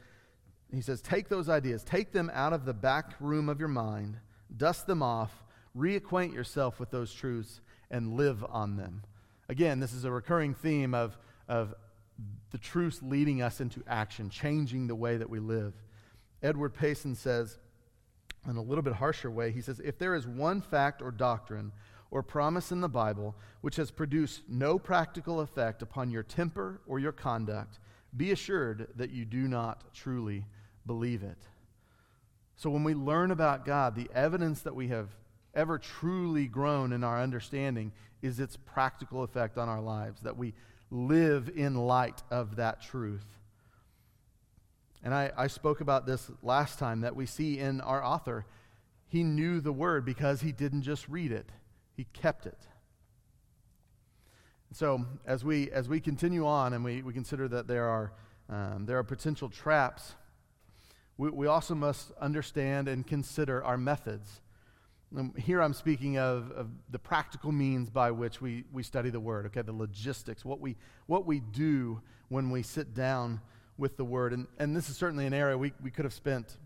he 0.73 0.81
says, 0.81 1.01
take 1.01 1.27
those 1.27 1.49
ideas, 1.49 1.83
take 1.83 2.11
them 2.11 2.31
out 2.33 2.53
of 2.53 2.65
the 2.65 2.73
back 2.73 3.13
room 3.19 3.49
of 3.49 3.59
your 3.59 3.67
mind, 3.67 4.17
dust 4.55 4.87
them 4.87 5.03
off, 5.03 5.43
reacquaint 5.77 6.33
yourself 6.33 6.79
with 6.79 6.91
those 6.91 7.13
truths, 7.13 7.61
and 7.89 8.13
live 8.13 8.43
on 8.49 8.77
them. 8.77 9.03
Again, 9.49 9.79
this 9.79 9.93
is 9.93 10.05
a 10.05 10.11
recurring 10.11 10.53
theme 10.53 10.93
of, 10.93 11.17
of 11.47 11.75
the 12.51 12.57
truths 12.57 13.01
leading 13.01 13.41
us 13.41 13.59
into 13.59 13.83
action, 13.87 14.29
changing 14.29 14.87
the 14.87 14.95
way 14.95 15.17
that 15.17 15.29
we 15.29 15.39
live. 15.39 15.73
Edward 16.41 16.73
Payson 16.73 17.15
says, 17.15 17.59
in 18.49 18.55
a 18.55 18.61
little 18.61 18.81
bit 18.81 18.93
harsher 18.93 19.29
way, 19.29 19.51
he 19.51 19.61
says, 19.61 19.79
If 19.83 19.99
there 19.99 20.15
is 20.15 20.25
one 20.25 20.61
fact 20.61 21.01
or 21.01 21.11
doctrine 21.11 21.71
or 22.09 22.23
promise 22.23 22.71
in 22.71 22.81
the 22.81 22.89
Bible 22.89 23.35
which 23.61 23.75
has 23.75 23.91
produced 23.91 24.41
no 24.47 24.79
practical 24.79 25.41
effect 25.41 25.81
upon 25.81 26.09
your 26.09 26.23
temper 26.23 26.81
or 26.87 26.97
your 26.99 27.11
conduct, 27.11 27.79
be 28.15 28.31
assured 28.31 28.87
that 28.95 29.11
you 29.11 29.25
do 29.25 29.47
not 29.47 29.93
truly 29.93 30.45
believe 30.85 31.23
it. 31.23 31.37
So 32.55 32.69
when 32.69 32.83
we 32.83 32.93
learn 32.93 33.31
about 33.31 33.65
God, 33.65 33.95
the 33.95 34.09
evidence 34.13 34.61
that 34.61 34.75
we 34.75 34.87
have 34.89 35.09
ever 35.53 35.77
truly 35.77 36.47
grown 36.47 36.93
in 36.93 37.03
our 37.03 37.21
understanding 37.21 37.91
is 38.21 38.39
its 38.39 38.57
practical 38.57 39.23
effect 39.23 39.57
on 39.57 39.67
our 39.67 39.81
lives, 39.81 40.21
that 40.21 40.37
we 40.37 40.53
live 40.89 41.49
in 41.55 41.75
light 41.75 42.21
of 42.29 42.57
that 42.57 42.81
truth. 42.81 43.25
And 45.03 45.13
I, 45.13 45.31
I 45.35 45.47
spoke 45.47 45.81
about 45.81 46.05
this 46.05 46.29
last 46.43 46.77
time 46.77 47.01
that 47.01 47.15
we 47.15 47.25
see 47.25 47.57
in 47.57 47.81
our 47.81 48.03
author. 48.03 48.45
He 49.07 49.23
knew 49.23 49.59
the 49.59 49.71
word 49.71 50.05
because 50.05 50.41
he 50.41 50.51
didn't 50.51 50.83
just 50.83 51.09
read 51.09 51.31
it, 51.31 51.49
he 51.95 52.05
kept 52.13 52.45
it. 52.45 52.57
So 54.73 55.05
as 55.25 55.43
we 55.43 55.69
as 55.71 55.89
we 55.89 55.99
continue 55.99 56.45
on 56.47 56.73
and 56.73 56.83
we, 56.83 57.01
we 57.01 57.11
consider 57.11 57.49
that 57.49 57.67
there 57.67 57.89
are 57.89 58.13
um, 58.49 58.85
there 58.85 58.97
are 58.97 59.03
potential 59.03 59.49
traps, 59.49 60.13
we, 61.17 61.29
we 61.29 61.47
also 61.47 61.75
must 61.75 62.11
understand 62.21 62.87
and 62.87 63.05
consider 63.05 63.63
our 63.63 63.77
methods. 63.77 64.41
Um, 65.17 65.33
here 65.35 65.61
I'm 65.61 65.73
speaking 65.73 66.17
of, 66.17 66.51
of 66.51 66.69
the 66.89 66.99
practical 66.99 67.51
means 67.51 67.89
by 67.89 68.11
which 68.11 68.41
we, 68.41 68.63
we 68.71 68.81
study 68.81 69.09
the 69.09 69.19
Word, 69.19 69.45
okay, 69.47 69.61
the 69.61 69.73
logistics, 69.73 70.45
what 70.45 70.61
we, 70.61 70.77
what 71.07 71.25
we 71.25 71.41
do 71.41 72.01
when 72.29 72.49
we 72.49 72.63
sit 72.63 72.93
down 72.93 73.41
with 73.77 73.97
the 73.97 74.05
Word. 74.05 74.31
And, 74.31 74.47
and 74.57 74.75
this 74.75 74.89
is 74.89 74.95
certainly 74.95 75.25
an 75.25 75.33
area 75.33 75.57
we, 75.57 75.73
we 75.83 75.91
could 75.91 76.05
have 76.05 76.13
spent 76.13 76.57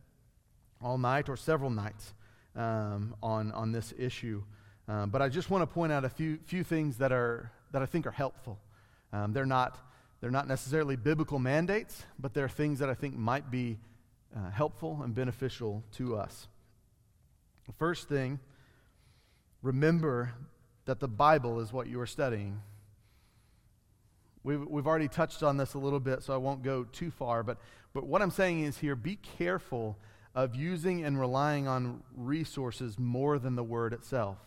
all 0.82 0.98
night 0.98 1.28
or 1.28 1.36
several 1.36 1.72
nights 1.72 2.14
um, 2.56 3.16
on, 3.24 3.52
on 3.54 3.72
this 3.72 3.94
issue. 3.98 4.44
Um, 4.88 5.10
but 5.10 5.22
I 5.22 5.30
just 5.30 5.50
want 5.50 5.64
to 5.64 5.68
point 5.68 5.92
out 5.92 6.06
a 6.06 6.10
few, 6.10 6.38
few 6.46 6.64
things 6.64 6.98
that, 6.98 7.12
are, 7.12 7.52
that 7.72 7.82
I 7.82 7.88
think 7.88 8.06
are 8.06 8.12
helpful. 8.12 8.60
Um, 9.12 9.34
they're, 9.34 9.48
not, 9.48 9.80
they're 10.22 10.30
not 10.30 10.48
necessarily 10.48 10.96
biblical 10.96 11.40
mandates, 11.40 12.04
but 12.20 12.36
they're 12.36 12.50
things 12.50 12.78
that 12.80 12.90
I 12.90 12.94
think 12.94 13.16
might 13.16 13.50
be 13.50 13.80
uh, 14.36 14.52
helpful 14.52 15.02
and 15.04 15.16
beneficial 15.16 15.84
to 15.94 16.18
us. 16.18 16.48
First 17.74 18.08
thing, 18.08 18.40
remember 19.62 20.34
that 20.86 21.00
the 21.00 21.08
Bible 21.08 21.60
is 21.60 21.74
what 21.74 21.88
you 21.88 22.00
are 22.00 22.06
studying. 22.06 22.62
We've, 24.44 24.66
we've 24.68 24.86
already 24.86 25.08
touched 25.08 25.42
on 25.42 25.58
this 25.58 25.74
a 25.74 25.80
little 25.80 26.00
bit, 26.00 26.22
so 26.22 26.34
I 26.34 26.38
won't 26.38 26.62
go 26.62 26.84
too 26.84 27.10
far. 27.10 27.42
But, 27.42 27.58
but 27.94 28.06
what 28.06 28.22
I'm 28.22 28.32
saying 28.32 28.62
is 28.62 28.78
here 28.78 28.96
be 28.96 29.18
careful 29.38 29.98
of 30.36 30.56
using 30.56 31.04
and 31.04 31.20
relying 31.20 31.68
on 31.68 32.04
resources 32.16 33.00
more 33.00 33.40
than 33.40 33.56
the 33.56 33.64
Word 33.64 33.94
itself. 33.94 34.38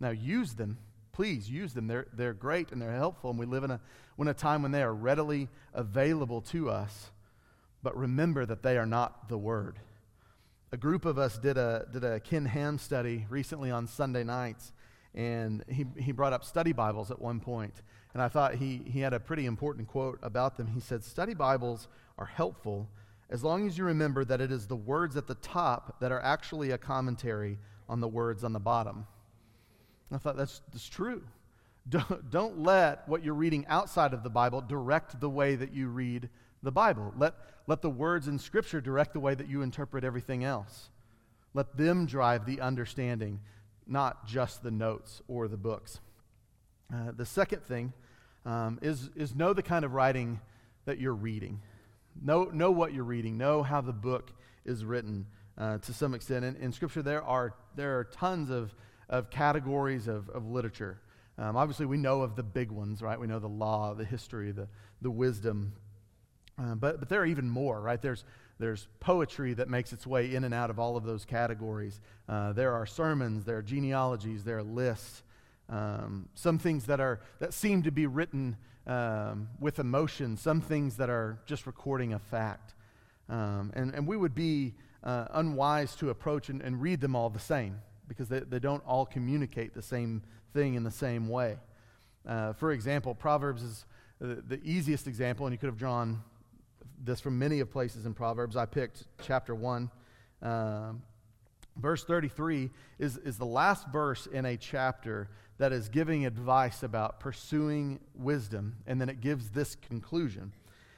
Now, 0.00 0.10
use 0.10 0.54
them. 0.54 0.78
Please 1.12 1.50
use 1.50 1.74
them. 1.74 1.86
They're, 1.86 2.06
they're 2.12 2.32
great 2.32 2.72
and 2.72 2.80
they're 2.80 2.96
helpful, 2.96 3.30
and 3.30 3.38
we 3.38 3.46
live 3.46 3.64
in 3.64 3.70
a, 3.70 3.80
in 4.18 4.28
a 4.28 4.34
time 4.34 4.62
when 4.62 4.72
they 4.72 4.82
are 4.82 4.94
readily 4.94 5.48
available 5.74 6.40
to 6.40 6.70
us. 6.70 7.10
But 7.82 7.96
remember 7.96 8.46
that 8.46 8.62
they 8.62 8.78
are 8.78 8.86
not 8.86 9.28
the 9.28 9.38
Word. 9.38 9.78
A 10.74 10.76
group 10.76 11.04
of 11.04 11.20
us 11.20 11.38
did 11.38 11.56
a, 11.56 11.86
did 11.92 12.02
a 12.02 12.18
Ken 12.18 12.44
Ham 12.46 12.78
study 12.78 13.26
recently 13.30 13.70
on 13.70 13.86
Sunday 13.86 14.24
nights, 14.24 14.72
and 15.14 15.62
he, 15.68 15.86
he 15.96 16.10
brought 16.10 16.32
up 16.32 16.44
study 16.44 16.72
Bibles 16.72 17.12
at 17.12 17.20
one. 17.20 17.40
And 18.12 18.20
I 18.20 18.26
thought 18.26 18.56
he, 18.56 18.82
he 18.84 18.98
had 18.98 19.12
a 19.12 19.20
pretty 19.20 19.46
important 19.46 19.86
quote 19.86 20.18
about 20.20 20.56
them. 20.56 20.66
He 20.66 20.80
said, 20.80 21.04
Study 21.04 21.32
Bibles 21.32 21.86
are 22.18 22.26
helpful 22.26 22.88
as 23.30 23.44
long 23.44 23.68
as 23.68 23.78
you 23.78 23.84
remember 23.84 24.24
that 24.24 24.40
it 24.40 24.50
is 24.50 24.66
the 24.66 24.74
words 24.74 25.16
at 25.16 25.28
the 25.28 25.36
top 25.36 26.00
that 26.00 26.10
are 26.10 26.20
actually 26.22 26.72
a 26.72 26.78
commentary 26.78 27.56
on 27.88 28.00
the 28.00 28.08
words 28.08 28.42
on 28.42 28.52
the 28.52 28.58
bottom. 28.58 29.06
I 30.10 30.18
thought 30.18 30.36
that's, 30.36 30.60
that's 30.72 30.88
true. 30.88 31.22
Don't, 31.88 32.32
don't 32.32 32.58
let 32.64 33.08
what 33.08 33.22
you're 33.22 33.34
reading 33.34 33.64
outside 33.68 34.12
of 34.12 34.24
the 34.24 34.30
Bible 34.30 34.60
direct 34.60 35.20
the 35.20 35.30
way 35.30 35.54
that 35.54 35.72
you 35.72 35.86
read 35.86 36.30
the 36.64 36.72
Bible. 36.72 37.12
Let, 37.16 37.34
let 37.66 37.82
the 37.82 37.90
words 37.90 38.26
in 38.26 38.38
Scripture 38.38 38.80
direct 38.80 39.12
the 39.12 39.20
way 39.20 39.34
that 39.34 39.48
you 39.48 39.62
interpret 39.62 40.04
everything 40.04 40.44
else. 40.44 40.90
Let 41.52 41.76
them 41.76 42.06
drive 42.06 42.46
the 42.46 42.60
understanding, 42.60 43.40
not 43.86 44.26
just 44.26 44.62
the 44.62 44.70
notes 44.70 45.22
or 45.28 45.46
the 45.46 45.56
books. 45.56 46.00
Uh, 46.92 47.12
the 47.16 47.26
second 47.26 47.62
thing 47.62 47.92
um, 48.44 48.78
is, 48.82 49.10
is 49.14 49.34
know 49.34 49.52
the 49.52 49.62
kind 49.62 49.84
of 49.84 49.92
writing 49.92 50.40
that 50.84 50.98
you're 50.98 51.14
reading. 51.14 51.60
Know, 52.20 52.44
know 52.44 52.70
what 52.70 52.92
you're 52.92 53.04
reading. 53.04 53.38
Know 53.38 53.62
how 53.62 53.80
the 53.80 53.92
book 53.92 54.32
is 54.64 54.84
written 54.84 55.26
uh, 55.56 55.78
to 55.78 55.92
some 55.92 56.14
extent. 56.14 56.44
In, 56.44 56.56
in, 56.56 56.72
Scripture, 56.72 57.02
there 57.02 57.22
are, 57.22 57.54
there 57.76 57.98
are 57.98 58.04
tons 58.04 58.50
of, 58.50 58.74
of 59.08 59.30
categories 59.30 60.08
of, 60.08 60.28
of 60.30 60.46
literature. 60.46 61.00
Um, 61.38 61.56
obviously, 61.56 61.86
we 61.86 61.96
know 61.96 62.22
of 62.22 62.36
the 62.36 62.42
big 62.42 62.70
ones, 62.70 63.02
right? 63.02 63.18
We 63.18 63.26
know 63.26 63.38
the 63.38 63.48
law, 63.48 63.94
the 63.94 64.04
history, 64.04 64.52
the, 64.52 64.68
the 65.02 65.10
wisdom. 65.10 65.72
Uh, 66.58 66.74
but, 66.74 67.00
but 67.00 67.08
there 67.08 67.22
are 67.22 67.26
even 67.26 67.48
more, 67.48 67.80
right? 67.80 68.00
There's, 68.00 68.24
there's 68.58 68.86
poetry 69.00 69.54
that 69.54 69.68
makes 69.68 69.92
its 69.92 70.06
way 70.06 70.34
in 70.34 70.44
and 70.44 70.54
out 70.54 70.70
of 70.70 70.78
all 70.78 70.96
of 70.96 71.04
those 71.04 71.24
categories. 71.24 72.00
Uh, 72.28 72.52
there 72.52 72.72
are 72.72 72.86
sermons, 72.86 73.44
there 73.44 73.58
are 73.58 73.62
genealogies, 73.62 74.44
there 74.44 74.58
are 74.58 74.62
lists. 74.62 75.22
Um, 75.68 76.28
some 76.34 76.58
things 76.58 76.86
that 76.86 77.00
are 77.00 77.20
that 77.38 77.54
seem 77.54 77.82
to 77.84 77.90
be 77.90 78.06
written 78.06 78.56
um, 78.86 79.48
with 79.58 79.78
emotion, 79.78 80.36
some 80.36 80.60
things 80.60 80.96
that 80.98 81.08
are 81.08 81.38
just 81.46 81.66
recording 81.66 82.12
a 82.12 82.18
fact. 82.18 82.74
Um, 83.28 83.72
and, 83.74 83.94
and 83.94 84.06
we 84.06 84.16
would 84.16 84.34
be 84.34 84.74
uh, 85.02 85.26
unwise 85.32 85.96
to 85.96 86.10
approach 86.10 86.50
and, 86.50 86.60
and, 86.60 86.80
read 86.80 87.00
them 87.00 87.16
all 87.16 87.30
the 87.30 87.38
same 87.38 87.78
because 88.08 88.28
they, 88.28 88.40
they 88.40 88.58
don't 88.58 88.82
all 88.86 89.06
communicate 89.06 89.74
the 89.74 89.82
same 89.82 90.22
thing 90.52 90.74
in 90.74 90.84
the 90.84 90.90
same 90.90 91.28
way. 91.28 91.56
Uh, 92.26 92.52
for 92.52 92.72
example, 92.72 93.14
Proverbs 93.14 93.62
is 93.62 93.86
the, 94.18 94.42
the, 94.46 94.60
easiest 94.62 95.06
example, 95.06 95.46
and 95.46 95.52
you 95.52 95.58
could 95.58 95.68
have 95.68 95.78
drawn 95.78 96.22
this 97.02 97.20
from 97.20 97.38
many 97.38 97.60
of 97.60 97.70
places 97.70 98.06
in 98.06 98.14
Proverbs. 98.14 98.56
I 98.56 98.66
picked 98.66 99.04
chapter 99.22 99.54
1. 99.54 99.90
Um, 100.42 101.02
Verse 101.76 102.04
33 102.04 102.70
is, 102.98 103.16
is 103.18 103.36
the 103.36 103.46
last 103.46 103.88
verse 103.88 104.26
in 104.26 104.46
a 104.46 104.56
chapter 104.56 105.28
that 105.58 105.72
is 105.72 105.88
giving 105.88 106.24
advice 106.24 106.82
about 106.82 107.20
pursuing 107.20 108.00
wisdom, 108.14 108.76
and 108.86 109.00
then 109.00 109.08
it 109.08 109.20
gives 109.20 109.50
this 109.50 109.74
conclusion. 109.74 110.52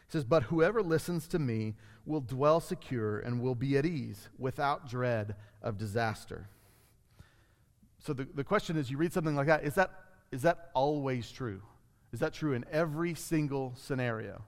It 0.06 0.12
says, 0.12 0.24
But 0.24 0.44
whoever 0.44 0.82
listens 0.82 1.26
to 1.28 1.38
me 1.38 1.74
will 2.04 2.20
dwell 2.20 2.60
secure 2.60 3.18
and 3.18 3.40
will 3.40 3.54
be 3.54 3.76
at 3.78 3.86
ease 3.86 4.28
without 4.38 4.88
dread 4.88 5.34
of 5.62 5.78
disaster. 5.78 6.48
So 7.98 8.12
the, 8.12 8.28
the 8.34 8.44
question 8.44 8.76
is 8.76 8.90
you 8.90 8.98
read 8.98 9.12
something 9.12 9.34
like 9.34 9.48
that 9.48 9.64
is, 9.64 9.74
that, 9.74 9.90
is 10.30 10.42
that 10.42 10.70
always 10.74 11.30
true? 11.30 11.62
Is 12.12 12.20
that 12.20 12.34
true 12.34 12.52
in 12.52 12.64
every 12.70 13.14
single 13.14 13.74
scenario? 13.76 14.44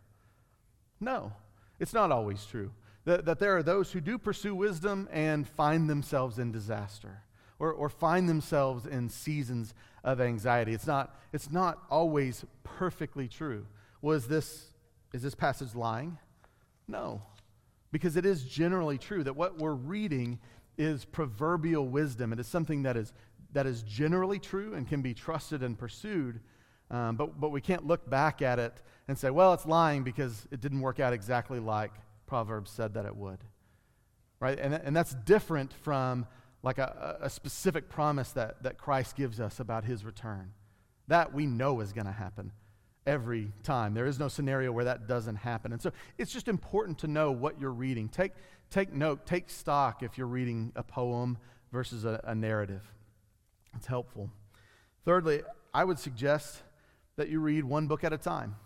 No, 1.01 1.33
it's 1.79 1.93
not 1.93 2.11
always 2.11 2.45
true 2.45 2.71
that, 3.09 3.25
that 3.25 3.39
there 3.39 3.57
are 3.57 3.63
those 3.63 3.91
who 3.91 4.01
do 4.01 4.19
pursue 4.19 4.55
wisdom 4.55 5.09
and 5.11 5.49
find 5.49 5.89
themselves 5.89 6.39
in 6.39 6.53
disaster 6.53 7.23
or, 7.59 7.73
or 7.73 7.89
find 7.89 8.29
themselves 8.29 8.87
in 8.87 9.09
seasons 9.09 9.75
of 10.05 10.21
anxiety. 10.21 10.73
It's 10.75 10.87
not, 10.87 11.19
it's 11.33 11.51
not 11.51 11.79
always 11.91 12.45
perfectly 12.63 13.27
true. 13.27 13.67
Was 14.03 14.29
this, 14.29 14.67
is 15.13 15.23
this 15.23 15.35
passage 15.35 15.75
lying? 15.75 16.19
No, 16.87 17.23
because 17.91 18.17
it 18.17 18.27
is 18.27 18.45
generally 18.45 18.99
true 18.99 19.25
that 19.25 19.35
what 19.35 19.59
we're 19.59 19.73
reading 19.73 20.39
is 20.77 21.05
proverbial 21.07 21.89
wisdom. 21.89 22.33
It 22.33 22.39
is 22.39 22.47
something 22.47 22.83
that 22.83 22.97
is, 22.97 23.13
that 23.53 23.67
is 23.67 23.83
generally 23.83 24.39
true 24.39 24.75
and 24.75 24.87
can 24.87 25.01
be 25.01 25.15
trusted 25.15 25.63
and 25.63 25.79
pursued, 25.79 26.41
um, 26.91 27.17
but, 27.17 27.41
but 27.41 27.51
we 27.51 27.61
can't 27.63 27.87
look 27.87 28.09
back 28.09 28.43
at 28.43 28.59
it 28.59 28.75
and 29.09 29.19
say, 29.19 29.31
well, 29.31 29.55
it's 29.55 29.67
lying 29.67 30.05
because 30.05 30.47
it 30.51 30.61
didn't 30.61 30.81
work 30.81 31.01
out 31.01 31.13
exactly 31.13 31.59
like 31.59 31.93
Proverbs 32.27 32.71
said 32.71 32.95
that 32.95 33.07
it 33.07 33.17
would. 33.17 33.39
Right? 34.39 34.59
And, 34.59 34.75
and 34.75 34.95
that's 34.95 35.15
different 35.15 35.73
from 35.73 36.27
like 36.63 36.79
a, 36.79 37.17
a 37.23 37.31
specific 37.31 37.89
promise 37.89 38.33
that, 38.33 38.63
that 38.63 38.79
Christ 38.79 39.17
gives 39.17 39.41
us 39.41 39.59
about 39.59 39.85
his 39.85 40.05
return. 40.05 40.53
That 41.09 41.33
we 41.33 41.47
know 41.47 41.81
is 41.81 41.93
going 41.93 42.07
to 42.07 42.13
happen 42.13 42.53
every 43.07 43.53
time. 43.63 43.95
There 43.95 44.07
is 44.07 44.19
no 44.19 44.29
scenario 44.29 44.71
where 44.71 44.85
that 44.85 45.09
doesn't 45.09 45.37
happen. 45.37 45.73
And 45.73 45.81
so 45.81 45.91
it's 46.19 46.33
just 46.33 46.47
important 46.47 46.99
to 46.99 47.09
know 47.09 47.33
what 47.33 47.59
you're 47.59 47.73
reading. 47.73 48.09
Take, 48.09 48.33
take 48.71 48.93
note, 48.93 49.25
take 49.25 49.49
stock 49.49 50.03
if 50.03 50.19
you're 50.19 50.27
reading 50.27 50.73
a 50.77 50.83
poem 50.83 51.39
versus 51.73 52.05
a, 52.05 52.21
a 52.25 52.35
narrative. 52.35 52.83
It's 53.75 53.87
helpful. 53.87 54.31
Thirdly, 55.07 55.43
I 55.73 55.85
would 55.85 55.99
suggest 55.99 56.63
that 57.17 57.31
you 57.31 57.41
read 57.41 57.65
one 57.65 57.87
book 57.87 58.05
at 58.05 58.13
a 58.13 58.19
time. 58.19 58.57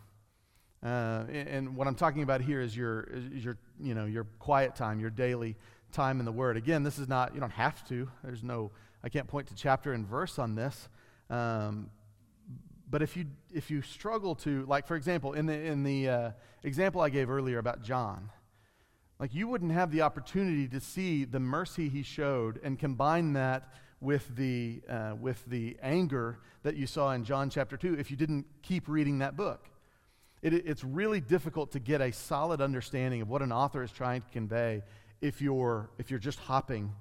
Uh, 0.82 1.24
and 1.32 1.76
what 1.76 1.86
I'm 1.86 1.94
talking 1.94 2.22
about 2.22 2.40
here 2.40 2.60
is 2.60 2.76
your, 2.76 3.08
is 3.12 3.44
your, 3.44 3.56
you 3.80 3.94
know, 3.94 4.04
your 4.04 4.24
quiet 4.40 4.74
time, 4.74 4.98
your 4.98 5.10
daily 5.10 5.56
time 5.92 6.18
in 6.18 6.24
the 6.24 6.32
Word. 6.32 6.56
Again, 6.56 6.82
this 6.82 6.98
is 6.98 7.08
not, 7.08 7.34
you 7.34 7.40
don't 7.40 7.52
have 7.52 7.86
to. 7.88 8.08
There's 8.24 8.42
no, 8.42 8.72
I 9.04 9.08
can't 9.08 9.28
point 9.28 9.46
to 9.48 9.54
chapter 9.54 9.92
and 9.92 10.06
verse 10.06 10.38
on 10.38 10.56
this. 10.56 10.88
Um, 11.30 11.90
but 12.90 13.00
if 13.00 13.16
you, 13.16 13.26
if 13.54 13.70
you 13.70 13.80
struggle 13.80 14.34
to, 14.36 14.66
like, 14.66 14.86
for 14.86 14.96
example, 14.96 15.34
in 15.34 15.46
the, 15.46 15.54
in 15.54 15.84
the 15.84 16.08
uh, 16.08 16.30
example 16.64 17.00
I 17.00 17.10
gave 17.10 17.30
earlier 17.30 17.58
about 17.58 17.82
John, 17.82 18.30
like, 19.20 19.32
you 19.32 19.46
wouldn't 19.46 19.72
have 19.72 19.92
the 19.92 20.02
opportunity 20.02 20.66
to 20.68 20.80
see 20.80 21.24
the 21.24 21.38
mercy 21.38 21.88
he 21.88 22.02
showed 22.02 22.60
and 22.64 22.76
combine 22.76 23.34
that 23.34 23.72
with 24.00 24.34
the, 24.34 24.82
uh, 24.88 25.12
with 25.18 25.44
the 25.46 25.76
anger 25.80 26.40
that 26.64 26.74
you 26.74 26.88
saw 26.88 27.12
in 27.12 27.24
John 27.24 27.48
chapter 27.48 27.76
2 27.76 27.98
if 28.00 28.10
you 28.10 28.16
didn't 28.16 28.46
keep 28.62 28.88
reading 28.88 29.20
that 29.20 29.36
book. 29.36 29.68
It, 30.42 30.54
it's 30.54 30.84
really 30.84 31.20
difficult 31.20 31.72
to 31.72 31.80
get 31.80 32.00
a 32.00 32.12
solid 32.12 32.60
understanding 32.60 33.22
of 33.22 33.28
what 33.28 33.42
an 33.42 33.52
author 33.52 33.82
is 33.82 33.92
trying 33.92 34.22
to 34.22 34.28
convey 34.30 34.82
if 35.20 35.40
you're, 35.40 35.90
if 35.98 36.10
you're 36.10 36.20
just 36.20 36.40
hopping 36.40 36.92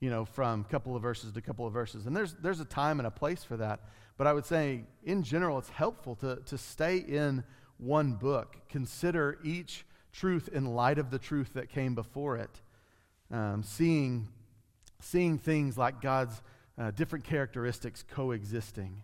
you 0.00 0.10
know, 0.10 0.24
from 0.24 0.60
a 0.60 0.70
couple 0.70 0.94
of 0.94 1.02
verses 1.02 1.32
to 1.32 1.38
a 1.38 1.42
couple 1.42 1.66
of 1.66 1.72
verses. 1.72 2.06
And 2.06 2.16
there's, 2.16 2.34
there's 2.34 2.60
a 2.60 2.64
time 2.64 3.00
and 3.00 3.06
a 3.06 3.10
place 3.10 3.42
for 3.42 3.56
that. 3.56 3.80
But 4.16 4.26
I 4.26 4.32
would 4.32 4.46
say, 4.46 4.84
in 5.04 5.22
general, 5.22 5.58
it's 5.58 5.68
helpful 5.68 6.14
to, 6.16 6.36
to 6.46 6.58
stay 6.58 6.98
in 6.98 7.44
one 7.78 8.14
book. 8.14 8.56
Consider 8.68 9.38
each 9.44 9.84
truth 10.12 10.48
in 10.52 10.66
light 10.66 10.98
of 10.98 11.10
the 11.10 11.18
truth 11.18 11.54
that 11.54 11.68
came 11.68 11.94
before 11.94 12.36
it. 12.36 12.50
Um, 13.30 13.62
seeing, 13.62 14.28
seeing 15.00 15.38
things 15.38 15.76
like 15.76 16.00
God's 16.00 16.42
uh, 16.78 16.90
different 16.92 17.24
characteristics 17.24 18.04
coexisting. 18.08 19.02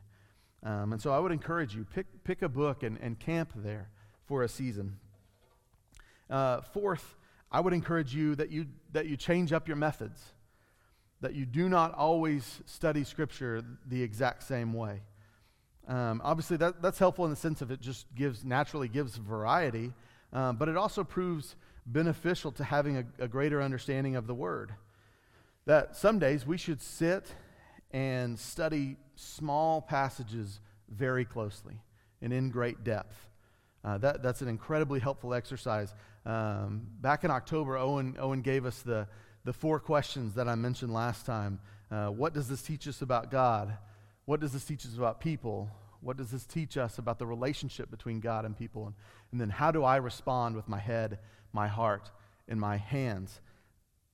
Um, 0.65 0.95
and 0.95 1.03
so 1.03 1.13
I 1.13 1.19
would 1.19 1.33
encourage 1.33 1.75
you, 1.75 1.85
pick, 1.85 2.07
pick 2.25 2.41
a 2.41 2.49
book 2.49 2.83
and, 2.83 2.99
and 3.01 3.19
camp 3.19 3.53
there 3.55 3.91
for 4.27 4.43
a 4.43 4.49
season. 4.49 4.97
Uh, 6.31 6.63
fourth, 6.63 7.17
I 7.53 7.61
would 7.61 7.75
encourage 7.75 8.15
you 8.15 8.35
that, 8.37 8.51
you 8.51 8.67
that 8.93 9.07
you 9.07 9.17
change 9.17 9.53
up 9.53 9.69
your 9.69 9.77
methods, 9.77 10.23
that 11.21 11.35
you 11.35 11.45
do 11.45 11.69
not 11.69 11.95
always 11.95 12.63
study 12.65 13.05
Scripture 13.05 13.63
the 13.87 14.03
exact 14.03 14.43
same 14.43 14.73
way. 14.73 15.03
Um, 15.87 16.23
obviously, 16.25 16.57
that, 16.57 16.81
that's 16.81 16.99
helpful 16.99 17.27
in 17.27 17.31
the 17.31 17.37
sense 17.37 17.61
of 17.61 17.71
it 17.71 17.81
just 17.81 18.07
gives 18.15 18.43
naturally 18.43 18.89
gives 18.89 19.17
variety, 19.17 19.93
um, 20.33 20.57
but 20.57 20.69
it 20.69 20.77
also 20.79 21.05
proves 21.05 21.57
beneficial 21.85 22.51
to 22.53 22.65
having 22.65 22.97
a, 22.97 23.05
a 23.19 23.29
greater 23.29 23.61
understanding 23.61 24.17
of 24.17 24.27
the 24.27 24.35
Word. 24.35 24.73
That 25.67 25.95
some 25.95 26.19
days 26.19 26.47
we 26.47 26.57
should 26.57 26.81
sit 26.81 27.35
and 27.95 28.37
study 28.37 28.97
small 29.15 29.81
passages 29.81 30.59
very 30.89 31.25
closely 31.25 31.81
and 32.21 32.33
in 32.33 32.51
great 32.51 32.83
depth. 32.83 33.17
Uh, 33.85 33.99
that, 33.99 34.21
that's 34.21 34.43
an 34.43 34.49
incredibly 34.49 34.99
helpful 34.99 35.33
exercise. 35.33 35.95
Um, 36.27 36.89
back 37.01 37.23
in 37.23 37.31
October, 37.31 37.77
Owen, 37.77 38.17
Owen 38.19 38.43
gave 38.43 38.67
us 38.67 38.83
the, 38.83 39.07
the 39.45 39.53
four 39.53 39.79
questions 39.79 40.35
that 40.35 40.49
I 40.49 40.57
mentioned 40.57 40.93
last 40.93 41.25
time. 41.25 41.61
Uh, 41.89 42.09
what 42.09 42.35
does 42.35 42.49
this 42.49 42.63
teach 42.63 42.89
us 42.89 43.01
about 43.01 43.31
God? 43.31 43.77
What 44.25 44.41
does 44.41 44.53
this 44.53 44.65
teach 44.65 44.85
us 44.85 44.97
about 44.97 45.21
people? 45.21 45.71
What 46.01 46.17
does 46.17 46.33
this 46.33 46.45
teach 46.45 46.77
us 46.77 46.99
about 46.99 47.21
the 47.21 47.27
relationship 47.27 47.93
between 47.93 48.19
God 48.19 48.45
and 48.45 48.59
people? 48.59 48.87
And, 48.87 48.95
and 49.31 49.41
then 49.41 49.51
how 49.51 49.71
do 49.71 49.85
I 49.85 49.97
respond 49.97 50.57
with 50.57 50.67
my 50.67 50.81
head, 50.81 51.21
my 51.53 51.69
heart, 51.69 52.11
and 52.49 52.59
my 52.59 52.77
hands? 52.77 53.41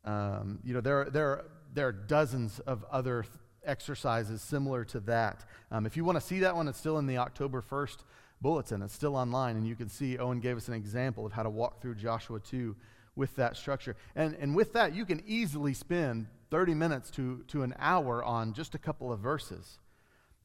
Um, 0.04 0.58
you 0.64 0.74
know, 0.74 0.82
there, 0.82 1.06
there, 1.06 1.44
there 1.72 1.88
are 1.88 1.92
dozens 1.92 2.58
of 2.60 2.84
other 2.90 3.24
exercises 3.70 4.42
similar 4.42 4.84
to 4.86 5.00
that. 5.00 5.44
Um, 5.70 5.86
if 5.86 5.96
you 5.96 6.04
want 6.04 6.16
to 6.16 6.20
see 6.20 6.40
that 6.40 6.56
one, 6.56 6.68
it's 6.68 6.78
still 6.78 6.98
in 6.98 7.06
the 7.06 7.18
October 7.18 7.62
1st 7.62 7.98
bulletin. 8.40 8.82
It's 8.82 8.94
still 8.94 9.16
online, 9.16 9.56
and 9.56 9.66
you 9.66 9.76
can 9.76 9.88
see 9.88 10.18
Owen 10.18 10.40
gave 10.40 10.56
us 10.56 10.68
an 10.68 10.74
example 10.74 11.24
of 11.24 11.32
how 11.32 11.44
to 11.44 11.50
walk 11.50 11.80
through 11.80 11.94
Joshua 11.94 12.40
2 12.40 12.74
with 13.14 13.36
that 13.36 13.56
structure. 13.56 13.96
And, 14.16 14.36
and 14.40 14.54
with 14.54 14.72
that, 14.72 14.94
you 14.94 15.04
can 15.04 15.22
easily 15.26 15.72
spend 15.72 16.26
30 16.50 16.74
minutes 16.74 17.10
to, 17.12 17.44
to 17.48 17.62
an 17.62 17.74
hour 17.78 18.24
on 18.24 18.52
just 18.52 18.74
a 18.74 18.78
couple 18.78 19.12
of 19.12 19.20
verses. 19.20 19.78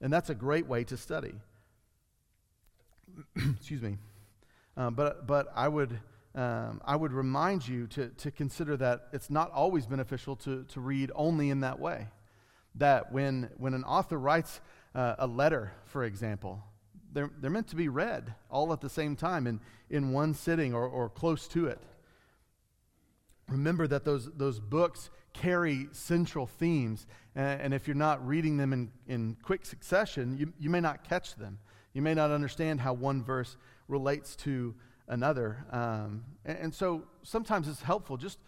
And 0.02 0.14
that's 0.14 0.30
a 0.30 0.36
great 0.36 0.68
way 0.68 0.84
to 0.86 0.98
study. 0.98 1.34
Excuse 3.58 3.82
me. 3.82 3.98
Um, 4.78 4.94
but, 4.94 5.26
but 5.26 5.48
I 5.56 5.68
would. 5.68 6.00
Um, 6.36 6.82
I 6.84 6.98
would 6.98 7.14
remind 7.14 7.66
you 7.66 7.88
to, 7.88 8.10
to 8.10 8.30
consider 8.30 8.76
that 8.76 9.08
it's 9.14 9.30
not 9.30 9.54
always 9.54 9.86
beneficial 9.86 10.36
to, 10.36 10.66
to 10.66 10.82
read 10.82 11.10
only 11.16 11.50
in 11.50 11.62
that 11.62 11.80
way 11.80 12.08
that 12.78 13.12
when, 13.12 13.50
when 13.58 13.74
an 13.74 13.84
author 13.84 14.18
writes 14.18 14.60
uh, 14.94 15.16
a 15.20 15.28
letter, 15.28 15.74
for 15.86 16.04
example, 16.04 16.64
they're, 17.14 17.32
they're 17.40 17.50
meant 17.50 17.70
to 17.70 17.76
be 17.76 17.88
read 17.88 18.36
all 18.50 18.74
at 18.74 18.82
the 18.82 18.90
same 18.90 19.16
time 19.16 19.48
in, 19.48 19.60
in 19.90 20.12
one 20.12 20.34
sitting 20.34 20.74
or, 20.74 20.86
or 20.86 21.10
close 21.10 21.48
to 21.50 21.68
it. 21.68 21.80
Remember 23.48 23.88
that 23.88 24.04
those, 24.04 24.30
those 24.36 24.60
books 24.60 25.10
carry 25.34 25.88
central 25.92 26.48
themes, 26.48 27.06
and, 27.36 27.62
and 27.62 27.74
if 27.74 27.88
you're 27.88 27.96
not 27.96 28.26
reading 28.26 28.58
them 28.58 28.74
in, 28.74 28.92
in 29.08 29.38
quick 29.44 29.66
succession, 29.66 30.38
you, 30.38 30.52
you 30.60 30.70
may 30.70 30.80
not 30.80 31.04
catch 31.04 31.36
them. 31.36 31.60
You 31.94 32.02
may 32.02 32.14
not 32.14 32.32
understand 32.32 32.82
how 32.82 32.94
one 32.94 33.24
verse 33.24 33.56
relates 33.88 34.36
to 34.38 34.76
another. 35.08 35.66
Um, 35.72 36.26
and, 36.44 36.58
and 36.58 36.74
so 36.74 37.04
sometimes 37.24 37.68
it's 37.68 37.82
helpful 37.82 38.18
just 38.18 38.40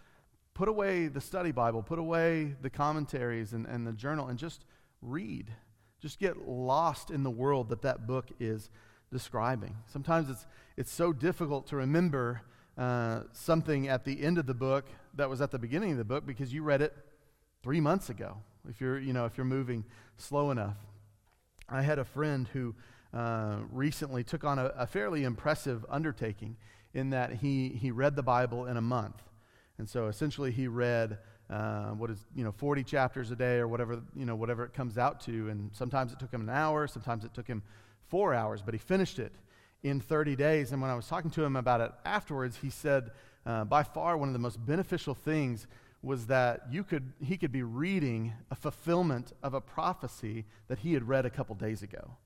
put 0.58 0.68
away 0.68 1.06
the 1.06 1.20
study 1.20 1.52
Bible, 1.52 1.84
put 1.84 2.00
away 2.00 2.56
the 2.62 2.68
commentaries 2.68 3.52
and, 3.52 3.64
and 3.64 3.86
the 3.86 3.92
journal, 3.92 4.26
and 4.26 4.36
just 4.36 4.64
read. 5.00 5.52
Just 6.00 6.18
get 6.18 6.48
lost 6.48 7.12
in 7.12 7.22
the 7.22 7.30
world 7.30 7.68
that 7.68 7.82
that 7.82 8.08
book 8.08 8.26
is 8.40 8.68
describing. 9.12 9.76
Sometimes 9.86 10.28
it's, 10.28 10.46
it's 10.76 10.90
so 10.90 11.12
difficult 11.12 11.68
to 11.68 11.76
remember 11.76 12.42
uh, 12.76 13.20
something 13.30 13.86
at 13.86 14.04
the 14.04 14.20
end 14.20 14.36
of 14.36 14.46
the 14.46 14.54
book 14.54 14.86
that 15.14 15.30
was 15.30 15.40
at 15.40 15.52
the 15.52 15.60
beginning 15.60 15.92
of 15.92 15.98
the 15.98 16.04
book 16.04 16.26
because 16.26 16.52
you 16.52 16.64
read 16.64 16.82
it 16.82 16.92
three 17.62 17.80
months 17.80 18.10
ago, 18.10 18.38
if 18.68 18.80
you're, 18.80 18.98
you 18.98 19.12
know, 19.12 19.26
if 19.26 19.36
you're 19.36 19.46
moving 19.46 19.84
slow 20.16 20.50
enough. 20.50 20.76
I 21.68 21.82
had 21.82 22.00
a 22.00 22.04
friend 22.04 22.48
who 22.52 22.74
uh, 23.14 23.58
recently 23.70 24.24
took 24.24 24.42
on 24.42 24.58
a, 24.58 24.72
a 24.76 24.88
fairly 24.88 25.22
impressive 25.22 25.86
undertaking 25.88 26.56
in 26.92 27.10
that 27.10 27.34
he, 27.34 27.68
he 27.68 27.92
read 27.92 28.16
the 28.16 28.24
Bible 28.24 28.66
in 28.66 28.76
a 28.76 28.82
month. 28.82 29.22
And 29.78 29.88
so 29.88 30.08
essentially 30.08 30.50
he 30.50 30.68
read 30.68 31.18
uh, 31.50 31.90
what 31.90 32.10
is, 32.10 32.18
you 32.34 32.44
know, 32.44 32.52
40 32.52 32.84
chapters 32.84 33.30
a 33.30 33.36
day 33.36 33.56
or 33.56 33.68
whatever, 33.68 34.02
you 34.14 34.26
know, 34.26 34.36
whatever 34.36 34.64
it 34.64 34.74
comes 34.74 34.98
out 34.98 35.20
to. 35.22 35.48
And 35.48 35.70
sometimes 35.72 36.12
it 36.12 36.18
took 36.18 36.32
him 36.32 36.42
an 36.42 36.50
hour, 36.50 36.86
sometimes 36.86 37.24
it 37.24 37.32
took 37.32 37.46
him 37.46 37.62
four 38.08 38.34
hours, 38.34 38.60
but 38.62 38.74
he 38.74 38.78
finished 38.78 39.18
it 39.18 39.32
in 39.82 40.00
30 40.00 40.36
days. 40.36 40.72
And 40.72 40.82
when 40.82 40.90
I 40.90 40.94
was 40.94 41.06
talking 41.06 41.30
to 41.32 41.44
him 41.44 41.56
about 41.56 41.80
it 41.80 41.92
afterwards, 42.04 42.58
he 42.60 42.70
said, 42.70 43.10
uh, 43.46 43.64
by 43.64 43.82
far 43.82 44.16
one 44.18 44.28
of 44.28 44.34
the 44.34 44.38
most 44.38 44.64
beneficial 44.64 45.14
things 45.14 45.66
was 46.02 46.26
that 46.26 46.62
you 46.70 46.84
could, 46.84 47.12
he 47.22 47.36
could 47.36 47.50
be 47.50 47.62
reading 47.62 48.32
a 48.50 48.54
fulfillment 48.54 49.32
of 49.42 49.54
a 49.54 49.60
prophecy 49.60 50.44
that 50.68 50.80
he 50.80 50.92
had 50.92 51.08
read 51.08 51.26
a 51.26 51.30
couple 51.30 51.54
days 51.54 51.82
ago. 51.82 52.16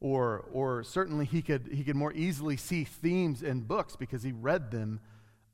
Or, 0.00 0.44
or 0.52 0.84
certainly 0.84 1.24
he 1.24 1.42
could, 1.42 1.68
he 1.72 1.84
could 1.84 1.96
more 1.96 2.12
easily 2.12 2.56
see 2.56 2.84
themes 2.84 3.42
in 3.42 3.62
books 3.62 3.96
because 3.96 4.22
he 4.22 4.32
read 4.32 4.70
them 4.70 5.00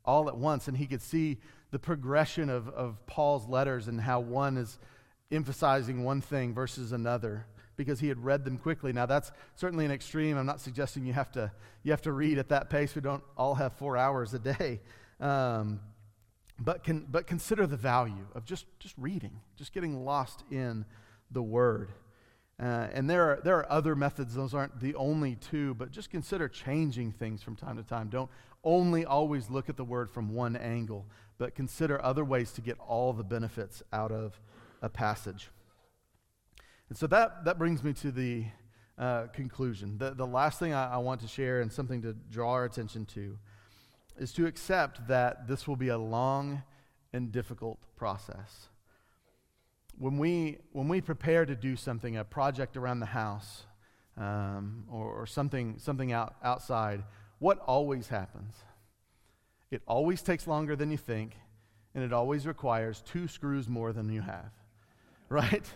all 0.04 0.28
at 0.28 0.36
once 0.36 0.68
and 0.68 0.76
he 0.76 0.86
could 0.86 1.02
see 1.02 1.38
the 1.70 1.78
progression 1.78 2.50
of, 2.50 2.68
of 2.68 3.04
Paul's 3.06 3.48
letters 3.48 3.88
and 3.88 4.00
how 4.00 4.20
one 4.20 4.56
is 4.56 4.78
emphasizing 5.30 6.04
one 6.04 6.20
thing 6.20 6.54
versus 6.54 6.92
another 6.92 7.46
because 7.76 7.98
he 7.98 8.08
had 8.08 8.24
read 8.24 8.44
them 8.44 8.58
quickly. 8.58 8.92
Now 8.92 9.06
that's 9.06 9.32
certainly 9.56 9.84
an 9.84 9.90
extreme. 9.90 10.36
I'm 10.36 10.46
not 10.46 10.60
suggesting 10.60 11.04
you 11.04 11.12
have 11.12 11.32
to, 11.32 11.50
you 11.82 11.90
have 11.90 12.02
to 12.02 12.12
read 12.12 12.38
at 12.38 12.48
that 12.50 12.70
pace. 12.70 12.94
We 12.94 13.00
don't 13.00 13.24
all 13.36 13.54
have 13.56 13.72
four 13.72 13.96
hours 13.96 14.34
a 14.34 14.38
day. 14.38 14.80
Um, 15.20 15.80
but, 16.58 16.84
can, 16.84 17.06
but 17.10 17.26
consider 17.26 17.66
the 17.66 17.76
value 17.76 18.26
of 18.34 18.44
just, 18.44 18.66
just 18.78 18.94
reading, 18.96 19.40
just 19.56 19.72
getting 19.72 20.04
lost 20.04 20.44
in 20.50 20.84
the 21.30 21.42
Word. 21.42 21.90
Uh, 22.60 22.86
and 22.92 23.10
there 23.10 23.30
are, 23.30 23.40
there 23.42 23.56
are 23.56 23.70
other 23.70 23.96
methods, 23.96 24.34
those 24.34 24.54
aren't 24.54 24.80
the 24.80 24.94
only 24.94 25.34
two, 25.34 25.74
but 25.74 25.90
just 25.90 26.10
consider 26.10 26.48
changing 26.48 27.10
things 27.10 27.42
from 27.42 27.56
time 27.56 27.76
to 27.76 27.82
time. 27.82 28.08
Don't 28.08 28.30
only 28.64 29.04
always 29.04 29.50
look 29.50 29.68
at 29.68 29.76
the 29.76 29.84
Word 29.84 30.10
from 30.10 30.34
one 30.34 30.56
angle, 30.56 31.06
but 31.38 31.54
consider 31.54 32.02
other 32.02 32.24
ways 32.24 32.52
to 32.52 32.60
get 32.60 32.78
all 32.78 33.12
the 33.12 33.24
benefits 33.24 33.82
out 33.92 34.12
of 34.12 34.40
a 34.82 34.88
passage. 34.88 35.50
And 36.88 36.98
so 36.98 37.06
that, 37.08 37.44
that 37.44 37.58
brings 37.58 37.82
me 37.82 37.92
to 37.94 38.10
the 38.10 38.46
uh, 38.98 39.26
conclusion. 39.32 39.98
The, 39.98 40.10
the 40.14 40.26
last 40.26 40.58
thing 40.58 40.72
I, 40.72 40.94
I 40.94 40.96
want 40.98 41.20
to 41.22 41.28
share 41.28 41.60
and 41.60 41.72
something 41.72 42.02
to 42.02 42.12
draw 42.12 42.52
our 42.52 42.64
attention 42.64 43.06
to 43.06 43.38
is 44.18 44.32
to 44.32 44.46
accept 44.46 45.08
that 45.08 45.48
this 45.48 45.66
will 45.66 45.76
be 45.76 45.88
a 45.88 45.98
long 45.98 46.62
and 47.12 47.32
difficult 47.32 47.78
process. 47.96 48.68
When 49.98 50.18
we, 50.18 50.58
when 50.72 50.88
we 50.88 51.00
prepare 51.00 51.44
to 51.46 51.54
do 51.54 51.76
something, 51.76 52.16
a 52.16 52.24
project 52.24 52.76
around 52.76 53.00
the 53.00 53.06
house, 53.06 53.64
um, 54.16 54.84
or, 54.90 55.06
or, 55.06 55.26
something, 55.26 55.76
something 55.78 56.12
out, 56.12 56.36
outside, 56.42 57.02
what 57.44 57.58
always 57.66 58.08
happens? 58.08 58.54
It 59.70 59.82
always 59.86 60.22
takes 60.22 60.46
longer 60.46 60.76
than 60.76 60.90
you 60.90 60.96
think, 60.96 61.36
and 61.94 62.02
it 62.02 62.10
always 62.10 62.46
requires 62.46 63.02
two 63.04 63.28
screws 63.28 63.68
more 63.68 63.92
than 63.92 64.08
you 64.08 64.22
have, 64.22 64.50
right? 65.28 65.66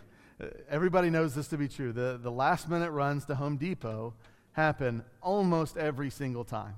Everybody 0.70 1.10
knows 1.10 1.34
this 1.34 1.48
to 1.48 1.58
be 1.58 1.68
true. 1.68 1.92
The, 1.92 2.18
the 2.22 2.30
last 2.30 2.70
minute 2.70 2.90
runs 2.90 3.26
to 3.26 3.34
Home 3.34 3.58
Depot 3.58 4.14
happen 4.52 5.04
almost 5.22 5.76
every 5.76 6.08
single 6.08 6.42
time 6.42 6.74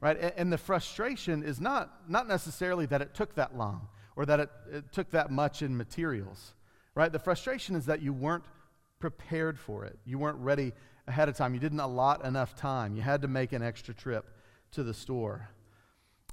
right? 0.00 0.18
And, 0.18 0.32
and, 0.36 0.52
the 0.52 0.56
frustration 0.56 1.42
is 1.42 1.60
not, 1.60 2.08
not 2.08 2.26
necessarily 2.26 2.86
that 2.86 3.02
it 3.02 3.12
took 3.12 3.34
that 3.34 3.54
long 3.54 3.86
or 4.16 4.24
that 4.24 4.40
it, 4.40 4.50
it 4.72 4.92
took 4.92 5.10
that 5.10 5.30
much 5.30 5.60
in 5.60 5.76
materials, 5.76 6.54
right? 6.94 7.12
The 7.12 7.18
frustration 7.18 7.76
is 7.76 7.84
that 7.84 8.00
you 8.00 8.14
weren't 8.14 8.44
prepared 8.98 9.58
for 9.58 9.84
it. 9.84 9.98
You 10.06 10.18
weren't 10.18 10.38
ready 10.38 10.72
ahead 11.10 11.28
of 11.28 11.36
time. 11.36 11.54
You 11.54 11.60
didn't 11.60 11.80
allot 11.80 12.24
enough 12.24 12.54
time. 12.54 12.96
You 12.96 13.02
had 13.02 13.22
to 13.22 13.28
make 13.28 13.52
an 13.52 13.62
extra 13.62 13.92
trip 13.92 14.24
to 14.72 14.82
the 14.82 14.94
store. 14.94 15.50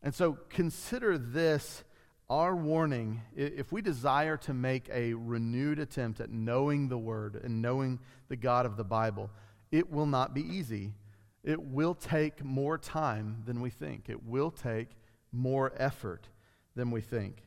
And 0.02 0.14
so 0.14 0.38
consider 0.50 1.18
this 1.18 1.84
our 2.30 2.56
warning 2.56 3.22
if 3.36 3.72
we 3.72 3.82
desire 3.82 4.36
to 4.38 4.54
make 4.54 4.90
a 4.94 5.14
renewed 5.14 5.80
attempt 5.80 6.20
at 6.20 6.30
knowing 6.30 6.90
the 6.90 6.98
Word 6.98 7.40
and 7.42 7.62
knowing 7.62 8.00
the 8.28 8.36
God 8.36 8.66
of 8.66 8.76
the 8.76 8.84
Bible, 8.84 9.30
it 9.72 9.92
will 9.92 10.06
not 10.06 10.34
be 10.34 10.42
easy. 10.42 10.94
It 11.44 11.62
will 11.62 11.96
take 11.96 12.44
more 12.44 12.78
time 12.78 13.44
than 13.46 13.62
we 13.62 13.70
think, 13.70 14.10
it 14.10 14.24
will 14.24 14.52
take 14.52 14.90
more 15.32 15.74
effort 15.78 16.28
than 16.76 16.92
we 16.92 17.02
think. 17.02 17.44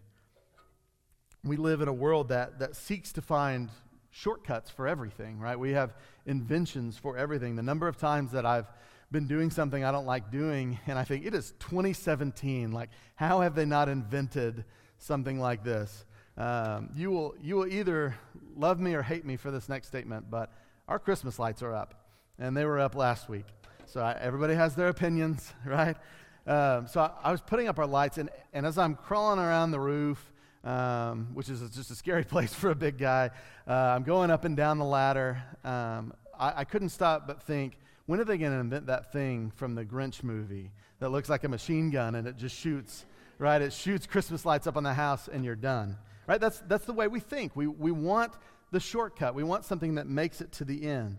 We 1.44 1.56
live 1.56 1.80
in 1.80 1.88
a 1.88 1.92
world 1.92 2.28
that, 2.28 2.58
that 2.58 2.76
seeks 2.76 3.12
to 3.12 3.22
find 3.22 3.70
shortcuts 4.10 4.70
for 4.70 4.86
everything, 4.86 5.38
right? 5.38 5.58
We 5.58 5.70
have 5.72 5.94
inventions 6.26 6.98
for 6.98 7.16
everything. 7.16 7.56
The 7.56 7.62
number 7.62 7.88
of 7.88 7.96
times 7.96 8.32
that 8.32 8.44
I've 8.44 8.66
been 9.10 9.26
doing 9.26 9.50
something 9.50 9.84
I 9.84 9.90
don't 9.90 10.06
like 10.06 10.30
doing, 10.30 10.78
and 10.86 10.98
I 10.98 11.04
think 11.04 11.26
it 11.26 11.34
is 11.34 11.52
2017. 11.60 12.72
Like, 12.72 12.90
how 13.14 13.40
have 13.40 13.54
they 13.54 13.64
not 13.64 13.88
invented 13.88 14.64
something 14.98 15.40
like 15.40 15.64
this? 15.64 16.04
Um, 16.36 16.90
you, 16.94 17.10
will, 17.10 17.34
you 17.42 17.56
will 17.56 17.66
either 17.66 18.16
love 18.56 18.78
me 18.80 18.94
or 18.94 19.02
hate 19.02 19.24
me 19.24 19.36
for 19.36 19.50
this 19.50 19.68
next 19.68 19.88
statement, 19.88 20.30
but 20.30 20.52
our 20.88 20.98
Christmas 20.98 21.38
lights 21.38 21.62
are 21.62 21.74
up, 21.74 22.06
and 22.38 22.56
they 22.56 22.64
were 22.64 22.78
up 22.78 22.94
last 22.94 23.28
week. 23.28 23.46
So 23.86 24.00
I, 24.00 24.16
everybody 24.20 24.54
has 24.54 24.74
their 24.76 24.88
opinions, 24.88 25.52
right? 25.66 25.96
Um, 26.46 26.86
so 26.86 27.00
I, 27.00 27.10
I, 27.24 27.32
was 27.32 27.40
putting 27.40 27.68
up 27.68 27.78
our 27.78 27.86
lights, 27.86 28.18
and, 28.18 28.30
and 28.52 28.64
as 28.64 28.78
I'm 28.78 28.94
crawling 28.94 29.38
around 29.38 29.72
the 29.72 29.80
roof, 29.80 30.32
um, 30.64 31.28
which 31.34 31.48
is 31.48 31.60
just 31.70 31.90
a 31.90 31.94
scary 31.94 32.24
place 32.34 32.54
for 32.54 32.70
a 32.70 32.74
big 32.74 32.98
guy, 32.98 33.30
uh, 33.66 33.72
I'm 33.72 34.02
going 34.02 34.30
up 34.30 34.44
and 34.44 34.56
down 34.56 34.78
the 34.78 34.84
ladder. 34.84 35.42
Um, 35.64 36.12
I, 36.38 36.60
I 36.60 36.64
couldn't 36.64 36.90
stop 36.90 37.26
but 37.26 37.42
think, 37.42 37.78
when 38.06 38.20
are 38.20 38.24
they 38.24 38.38
going 38.38 38.52
to 38.52 38.58
invent 38.58 38.86
that 38.86 39.12
thing 39.12 39.52
from 39.54 39.74
the 39.74 39.84
Grinch 39.84 40.22
movie 40.22 40.70
that 40.98 41.10
looks 41.10 41.28
like 41.28 41.44
a 41.44 41.48
machine 41.48 41.90
gun 41.90 42.14
and 42.14 42.26
it 42.26 42.36
just 42.36 42.56
shoots, 42.56 43.04
right? 43.38 43.62
It 43.62 43.72
shoots 43.72 44.06
Christmas 44.06 44.44
lights 44.44 44.66
up 44.66 44.76
on 44.76 44.82
the 44.82 44.94
house 44.94 45.28
and 45.32 45.44
you're 45.44 45.56
done, 45.56 45.96
right? 46.26 46.40
That's, 46.40 46.60
that's 46.66 46.84
the 46.84 46.92
way 46.92 47.08
we 47.08 47.20
think. 47.20 47.54
We, 47.54 47.66
we 47.66 47.92
want 47.92 48.32
the 48.72 48.80
shortcut, 48.80 49.34
we 49.34 49.42
want 49.42 49.64
something 49.64 49.96
that 49.96 50.06
makes 50.06 50.40
it 50.40 50.52
to 50.52 50.64
the 50.64 50.84
end 50.84 51.18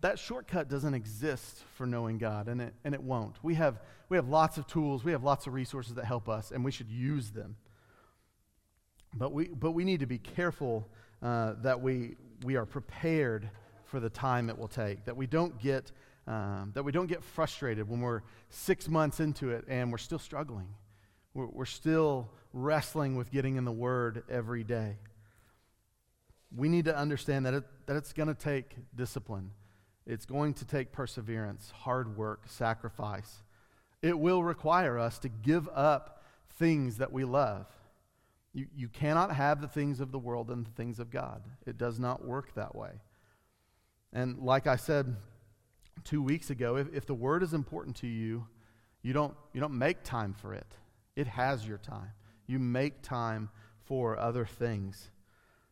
that 0.00 0.18
shortcut 0.18 0.68
doesn't 0.68 0.94
exist 0.94 1.62
for 1.74 1.86
knowing 1.86 2.18
God, 2.18 2.48
and 2.48 2.60
it, 2.60 2.74
and 2.84 2.94
it 2.94 3.02
won't. 3.02 3.36
We 3.42 3.54
have, 3.54 3.80
we 4.08 4.16
have 4.16 4.28
lots 4.28 4.58
of 4.58 4.66
tools, 4.66 5.04
we 5.04 5.12
have 5.12 5.24
lots 5.24 5.46
of 5.46 5.54
resources 5.54 5.94
that 5.94 6.04
help 6.04 6.28
us, 6.28 6.50
and 6.50 6.64
we 6.64 6.70
should 6.70 6.90
use 6.90 7.30
them. 7.30 7.56
But 9.16 9.32
we, 9.32 9.48
but 9.48 9.72
we 9.72 9.84
need 9.84 10.00
to 10.00 10.06
be 10.06 10.18
careful 10.18 10.88
uh, 11.22 11.54
that 11.62 11.80
we, 11.80 12.16
we 12.44 12.56
are 12.56 12.66
prepared 12.66 13.48
for 13.84 14.00
the 14.00 14.10
time 14.10 14.50
it 14.50 14.58
will 14.58 14.68
take, 14.68 15.04
that 15.04 15.16
we 15.16 15.26
don't 15.26 15.58
get, 15.60 15.92
um, 16.26 16.72
that 16.74 16.84
we 16.84 16.92
don't 16.92 17.06
get 17.06 17.22
frustrated 17.22 17.88
when 17.88 18.00
we're 18.00 18.22
six 18.50 18.88
months 18.88 19.20
into 19.20 19.50
it 19.50 19.64
and 19.68 19.90
we're 19.90 19.98
still 19.98 20.18
struggling. 20.18 20.68
We're, 21.34 21.46
we're 21.46 21.64
still 21.64 22.30
wrestling 22.52 23.16
with 23.16 23.30
getting 23.30 23.56
in 23.56 23.64
the 23.64 23.72
Word 23.72 24.24
every 24.28 24.64
day. 24.64 24.96
We 26.54 26.68
need 26.68 26.84
to 26.86 26.96
understand 26.96 27.46
that, 27.46 27.54
it, 27.54 27.64
that 27.86 27.96
it's 27.96 28.12
going 28.12 28.28
to 28.28 28.34
take 28.34 28.76
discipline 28.94 29.50
it's 30.06 30.24
going 30.24 30.54
to 30.54 30.64
take 30.64 30.92
perseverance, 30.92 31.72
hard 31.74 32.16
work, 32.16 32.44
sacrifice. 32.46 33.42
It 34.02 34.18
will 34.18 34.42
require 34.42 34.98
us 34.98 35.18
to 35.20 35.28
give 35.28 35.68
up 35.74 36.22
things 36.58 36.98
that 36.98 37.12
we 37.12 37.24
love. 37.24 37.66
You, 38.56 38.66
you 38.74 38.88
cannot 38.88 39.34
have 39.34 39.60
the 39.60 39.68
things 39.68 40.00
of 40.00 40.12
the 40.12 40.18
world 40.18 40.50
and 40.50 40.64
the 40.64 40.70
things 40.70 40.98
of 40.98 41.10
God. 41.10 41.42
It 41.66 41.76
does 41.76 41.98
not 41.98 42.24
work 42.24 42.54
that 42.54 42.74
way. 42.74 43.02
And 44.14 44.38
like 44.38 44.66
I 44.66 44.76
said 44.76 45.14
two 46.04 46.22
weeks 46.22 46.48
ago, 46.48 46.76
if, 46.76 46.88
if 46.94 47.04
the 47.04 47.12
word 47.12 47.42
is 47.42 47.52
important 47.52 47.96
to 47.96 48.06
you, 48.06 48.46
you 49.02 49.12
don't, 49.12 49.34
you 49.52 49.60
don't 49.60 49.76
make 49.76 50.02
time 50.04 50.32
for 50.32 50.54
it. 50.54 50.66
It 51.16 51.26
has 51.26 51.68
your 51.68 51.76
time. 51.76 52.12
You 52.46 52.58
make 52.58 53.02
time 53.02 53.50
for 53.84 54.18
other 54.18 54.46
things. 54.46 55.10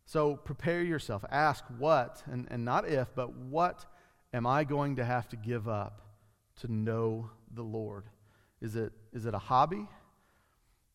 So 0.05 0.37
prepare 0.37 0.83
yourself. 0.83 1.25
Ask 1.31 1.64
what, 1.79 2.23
and, 2.31 2.47
and 2.51 2.66
not 2.66 2.87
if, 2.87 3.09
but 3.14 3.35
what 3.35 3.87
am 4.35 4.47
I 4.47 4.64
going 4.64 4.97
to 4.97 5.07
have 5.07 5.27
to 5.31 5.37
give 5.37 5.68
up 5.68 6.03
to 6.61 6.70
know 6.70 7.31
the 7.51 7.62
Lord? 7.62 8.05
Is 8.61 8.77
it, 8.77 8.92
is 9.14 9.25
it 9.25 9.33
a 9.33 9.38
hobby? 9.38 9.88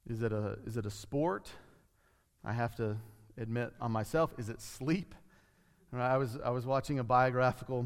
Is 0.07 0.21
it 0.21 0.31
a, 0.31 0.59
is 0.67 0.77
it 0.77 0.85
a 0.85 0.91
sport? 0.91 1.49
I 2.49 2.53
have 2.53 2.75
to 2.77 2.97
admit 3.37 3.73
on 3.79 3.91
myself, 3.91 4.33
is 4.39 4.49
it 4.49 4.59
sleep? 4.59 5.13
I 5.93 6.17
was, 6.17 6.39
I 6.43 6.49
was 6.49 6.65
watching 6.65 6.97
a 6.97 7.03
biographical 7.03 7.85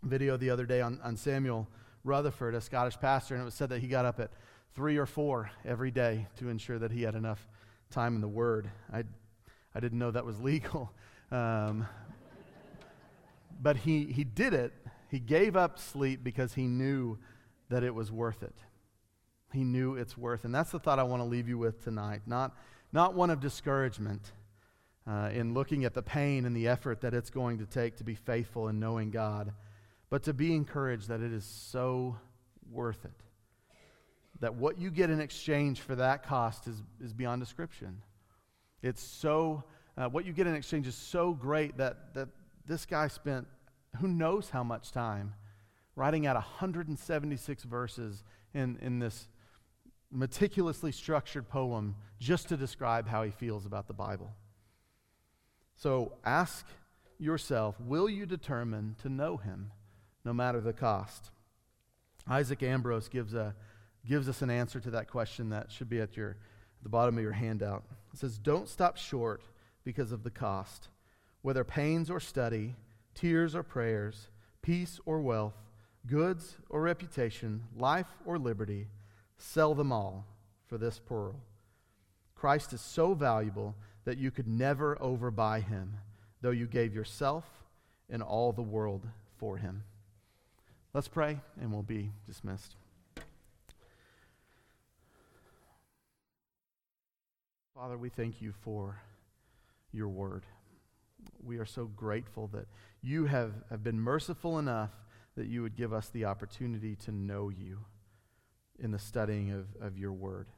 video 0.00 0.36
the 0.36 0.50
other 0.50 0.64
day 0.64 0.80
on, 0.80 1.00
on 1.02 1.16
Samuel 1.16 1.66
Rutherford, 2.04 2.54
a 2.54 2.60
Scottish 2.60 2.96
pastor, 3.00 3.34
and 3.34 3.42
it 3.42 3.44
was 3.44 3.54
said 3.54 3.70
that 3.70 3.80
he 3.80 3.88
got 3.88 4.04
up 4.04 4.20
at 4.20 4.30
three 4.76 4.96
or 4.96 5.06
four 5.06 5.50
every 5.64 5.90
day 5.90 6.28
to 6.36 6.50
ensure 6.50 6.78
that 6.78 6.92
he 6.92 7.02
had 7.02 7.16
enough 7.16 7.48
time 7.90 8.14
in 8.14 8.20
the 8.20 8.28
Word. 8.28 8.70
I, 8.92 9.02
I 9.74 9.80
didn't 9.80 9.98
know 9.98 10.12
that 10.12 10.24
was 10.24 10.40
legal. 10.40 10.92
Um, 11.32 11.88
but 13.60 13.78
he, 13.78 14.04
he 14.04 14.22
did 14.22 14.52
it. 14.52 14.72
He 15.10 15.18
gave 15.18 15.56
up 15.56 15.80
sleep 15.80 16.22
because 16.22 16.52
he 16.52 16.68
knew 16.68 17.18
that 17.70 17.82
it 17.82 17.92
was 17.92 18.12
worth 18.12 18.44
it. 18.44 18.54
He 19.52 19.64
knew 19.64 19.96
it's 19.96 20.16
worth. 20.16 20.44
And 20.44 20.54
that's 20.54 20.70
the 20.70 20.78
thought 20.78 21.00
I 21.00 21.02
want 21.02 21.22
to 21.22 21.24
leave 21.24 21.48
you 21.48 21.58
with 21.58 21.82
tonight. 21.82 22.20
Not, 22.26 22.54
not 22.94 23.12
one 23.12 23.28
of 23.28 23.40
discouragement 23.40 24.30
uh, 25.06 25.28
in 25.34 25.52
looking 25.52 25.84
at 25.84 25.94
the 25.94 26.02
pain 26.02 26.46
and 26.46 26.56
the 26.56 26.68
effort 26.68 27.00
that 27.00 27.12
it's 27.12 27.28
going 27.28 27.58
to 27.58 27.66
take 27.66 27.96
to 27.96 28.04
be 28.04 28.14
faithful 28.14 28.68
in 28.68 28.78
knowing 28.78 29.10
God, 29.10 29.52
but 30.10 30.22
to 30.22 30.32
be 30.32 30.54
encouraged 30.54 31.08
that 31.08 31.20
it 31.20 31.32
is 31.32 31.44
so 31.44 32.16
worth 32.70 33.04
it. 33.04 33.10
That 34.38 34.54
what 34.54 34.78
you 34.78 34.92
get 34.92 35.10
in 35.10 35.20
exchange 35.20 35.80
for 35.80 35.96
that 35.96 36.22
cost 36.22 36.68
is, 36.68 36.82
is 37.02 37.12
beyond 37.12 37.42
description. 37.42 38.00
It's 38.80 39.02
so, 39.02 39.64
uh, 39.98 40.08
what 40.08 40.24
you 40.24 40.32
get 40.32 40.46
in 40.46 40.54
exchange 40.54 40.86
is 40.86 40.94
so 40.94 41.32
great 41.32 41.76
that, 41.78 42.14
that 42.14 42.28
this 42.64 42.86
guy 42.86 43.08
spent 43.08 43.48
who 44.00 44.06
knows 44.06 44.50
how 44.50 44.62
much 44.62 44.92
time 44.92 45.34
writing 45.96 46.26
out 46.26 46.36
176 46.36 47.64
verses 47.64 48.22
in, 48.52 48.78
in 48.80 49.00
this 49.00 49.26
meticulously 50.14 50.92
structured 50.92 51.48
poem 51.48 51.96
just 52.20 52.48
to 52.48 52.56
describe 52.56 53.08
how 53.08 53.22
he 53.24 53.30
feels 53.30 53.66
about 53.66 53.88
the 53.88 53.92
Bible. 53.92 54.32
So 55.76 56.12
ask 56.24 56.64
yourself 57.18 57.78
will 57.80 58.08
you 58.08 58.26
determine 58.26 58.96
to 59.02 59.08
know 59.08 59.36
him 59.36 59.72
no 60.24 60.32
matter 60.32 60.60
the 60.60 60.72
cost? 60.72 61.30
Isaac 62.26 62.62
Ambrose 62.62 63.08
gives, 63.08 63.34
a, 63.34 63.54
gives 64.06 64.28
us 64.28 64.40
an 64.40 64.50
answer 64.50 64.80
to 64.80 64.90
that 64.92 65.10
question 65.10 65.50
that 65.50 65.70
should 65.70 65.90
be 65.90 66.00
at, 66.00 66.16
your, 66.16 66.30
at 66.30 66.82
the 66.82 66.88
bottom 66.88 67.18
of 67.18 67.22
your 67.22 67.32
handout. 67.32 67.84
It 68.12 68.18
says, 68.18 68.38
Don't 68.38 68.68
stop 68.68 68.96
short 68.96 69.42
because 69.84 70.12
of 70.12 70.22
the 70.22 70.30
cost, 70.30 70.88
whether 71.42 71.64
pains 71.64 72.08
or 72.08 72.20
study, 72.20 72.76
tears 73.14 73.54
or 73.54 73.62
prayers, 73.62 74.28
peace 74.62 74.98
or 75.04 75.20
wealth, 75.20 75.54
goods 76.06 76.56
or 76.70 76.80
reputation, 76.80 77.64
life 77.76 78.08
or 78.24 78.38
liberty, 78.38 78.88
sell 79.38 79.74
them 79.74 79.92
all 79.92 80.26
for 80.66 80.78
this 80.78 80.98
pearl. 80.98 81.36
Christ 82.34 82.72
is 82.72 82.80
so 82.80 83.14
valuable 83.14 83.74
that 84.04 84.18
you 84.18 84.30
could 84.30 84.46
never 84.46 84.96
overbuy 84.96 85.64
him, 85.64 85.94
though 86.40 86.50
you 86.50 86.66
gave 86.66 86.94
yourself 86.94 87.44
and 88.10 88.22
all 88.22 88.52
the 88.52 88.62
world 88.62 89.06
for 89.38 89.56
him. 89.56 89.84
Let's 90.92 91.08
pray 91.08 91.40
and 91.60 91.72
we'll 91.72 91.82
be 91.82 92.10
dismissed. 92.26 92.76
Father, 97.74 97.98
we 97.98 98.08
thank 98.08 98.40
you 98.40 98.52
for 98.62 99.00
your 99.92 100.08
word. 100.08 100.44
We 101.42 101.58
are 101.58 101.66
so 101.66 101.86
grateful 101.86 102.48
that 102.52 102.66
you 103.02 103.24
have, 103.26 103.52
have 103.70 103.82
been 103.82 103.98
merciful 103.98 104.58
enough 104.58 104.90
that 105.36 105.46
you 105.46 105.62
would 105.62 105.74
give 105.74 105.92
us 105.92 106.08
the 106.08 106.26
opportunity 106.26 106.94
to 106.96 107.10
know 107.10 107.48
you 107.48 107.80
in 108.82 108.90
the 108.90 108.98
studying 108.98 109.52
of, 109.52 109.66
of 109.80 109.98
your 109.98 110.12
word. 110.12 110.48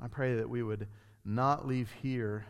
I 0.00 0.08
pray 0.08 0.36
that 0.36 0.48
we 0.48 0.62
would 0.62 0.86
not 1.24 1.66
leave 1.66 1.90
here 2.02 2.46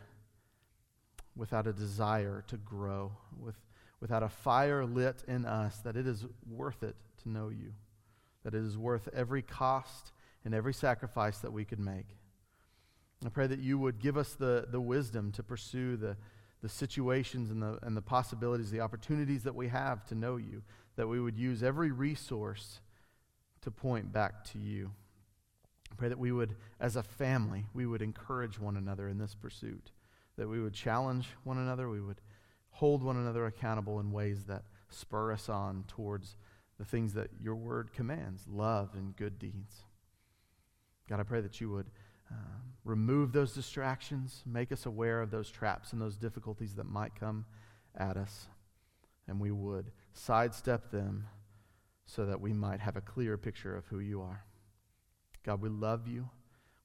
without 1.34 1.66
a 1.66 1.72
desire 1.72 2.44
to 2.48 2.56
grow, 2.56 3.12
with, 3.40 3.54
without 4.00 4.22
a 4.22 4.28
fire 4.28 4.84
lit 4.84 5.22
in 5.26 5.44
us, 5.46 5.78
that 5.78 5.96
it 5.96 6.06
is 6.06 6.26
worth 6.48 6.82
it 6.82 6.96
to 7.22 7.28
know 7.28 7.48
you, 7.48 7.72
that 8.44 8.54
it 8.54 8.62
is 8.64 8.76
worth 8.76 9.08
every 9.14 9.42
cost 9.42 10.12
and 10.44 10.54
every 10.54 10.74
sacrifice 10.74 11.38
that 11.38 11.52
we 11.52 11.64
could 11.64 11.80
make. 11.80 12.06
I 13.24 13.30
pray 13.30 13.46
that 13.46 13.58
you 13.58 13.78
would 13.78 13.98
give 13.98 14.16
us 14.16 14.34
the, 14.34 14.66
the 14.70 14.80
wisdom 14.80 15.32
to 15.32 15.42
pursue 15.42 15.96
the, 15.96 16.16
the 16.62 16.68
situations 16.68 17.50
and 17.50 17.62
the, 17.62 17.78
and 17.82 17.96
the 17.96 18.02
possibilities, 18.02 18.70
the 18.70 18.80
opportunities 18.80 19.42
that 19.44 19.54
we 19.54 19.68
have 19.68 20.04
to 20.06 20.14
know 20.14 20.36
you, 20.36 20.62
that 20.96 21.08
we 21.08 21.20
would 21.20 21.36
use 21.36 21.62
every 21.62 21.90
resource 21.90 22.80
to 23.62 23.70
point 23.70 24.12
back 24.12 24.44
to 24.52 24.58
you. 24.58 24.90
I 25.90 25.94
pray 25.94 26.08
that 26.08 26.18
we 26.18 26.32
would, 26.32 26.56
as 26.80 26.96
a 26.96 27.02
family, 27.02 27.66
we 27.74 27.86
would 27.86 28.02
encourage 28.02 28.58
one 28.58 28.76
another 28.76 29.08
in 29.08 29.18
this 29.18 29.34
pursuit, 29.34 29.90
that 30.36 30.48
we 30.48 30.60
would 30.60 30.74
challenge 30.74 31.28
one 31.44 31.58
another, 31.58 31.88
we 31.88 32.00
would 32.00 32.20
hold 32.70 33.02
one 33.02 33.16
another 33.16 33.46
accountable 33.46 33.98
in 34.00 34.12
ways 34.12 34.44
that 34.44 34.62
spur 34.90 35.32
us 35.32 35.48
on 35.48 35.84
towards 35.88 36.36
the 36.78 36.84
things 36.84 37.14
that 37.14 37.30
your 37.40 37.56
word 37.56 37.92
commands 37.92 38.46
love 38.48 38.90
and 38.94 39.16
good 39.16 39.38
deeds. 39.38 39.82
God, 41.08 41.20
I 41.20 41.24
pray 41.24 41.40
that 41.40 41.60
you 41.60 41.70
would 41.70 41.86
uh, 42.30 42.34
remove 42.84 43.32
those 43.32 43.52
distractions, 43.52 44.42
make 44.46 44.70
us 44.70 44.86
aware 44.86 45.20
of 45.20 45.30
those 45.30 45.50
traps 45.50 45.92
and 45.92 46.00
those 46.00 46.16
difficulties 46.16 46.74
that 46.74 46.84
might 46.84 47.14
come 47.18 47.46
at 47.96 48.16
us, 48.16 48.46
and 49.26 49.40
we 49.40 49.50
would 49.50 49.90
sidestep 50.12 50.90
them 50.90 51.26
so 52.08 52.24
that 52.24 52.40
we 52.40 52.54
might 52.54 52.80
have 52.80 52.96
a 52.96 53.02
clear 53.02 53.36
picture 53.36 53.76
of 53.76 53.86
who 53.86 53.98
you 53.98 54.22
are. 54.22 54.42
God, 55.44 55.60
we 55.60 55.68
love 55.68 56.08
you. 56.08 56.30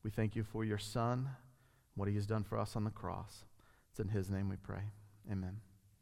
We 0.04 0.10
thank 0.10 0.36
you 0.36 0.44
for 0.44 0.66
your 0.66 0.78
Son, 0.78 1.30
what 1.96 2.10
he 2.10 2.16
has 2.16 2.28
done 2.28 2.44
for 2.44 2.58
us 2.58 2.76
on 2.76 2.84
the 2.84 2.92
cross. 2.92 3.46
It's 3.90 4.02
in 4.02 4.10
his 4.10 4.30
name 4.30 4.50
we 4.50 4.58
pray. 4.58 4.92
Amen. 5.32 5.62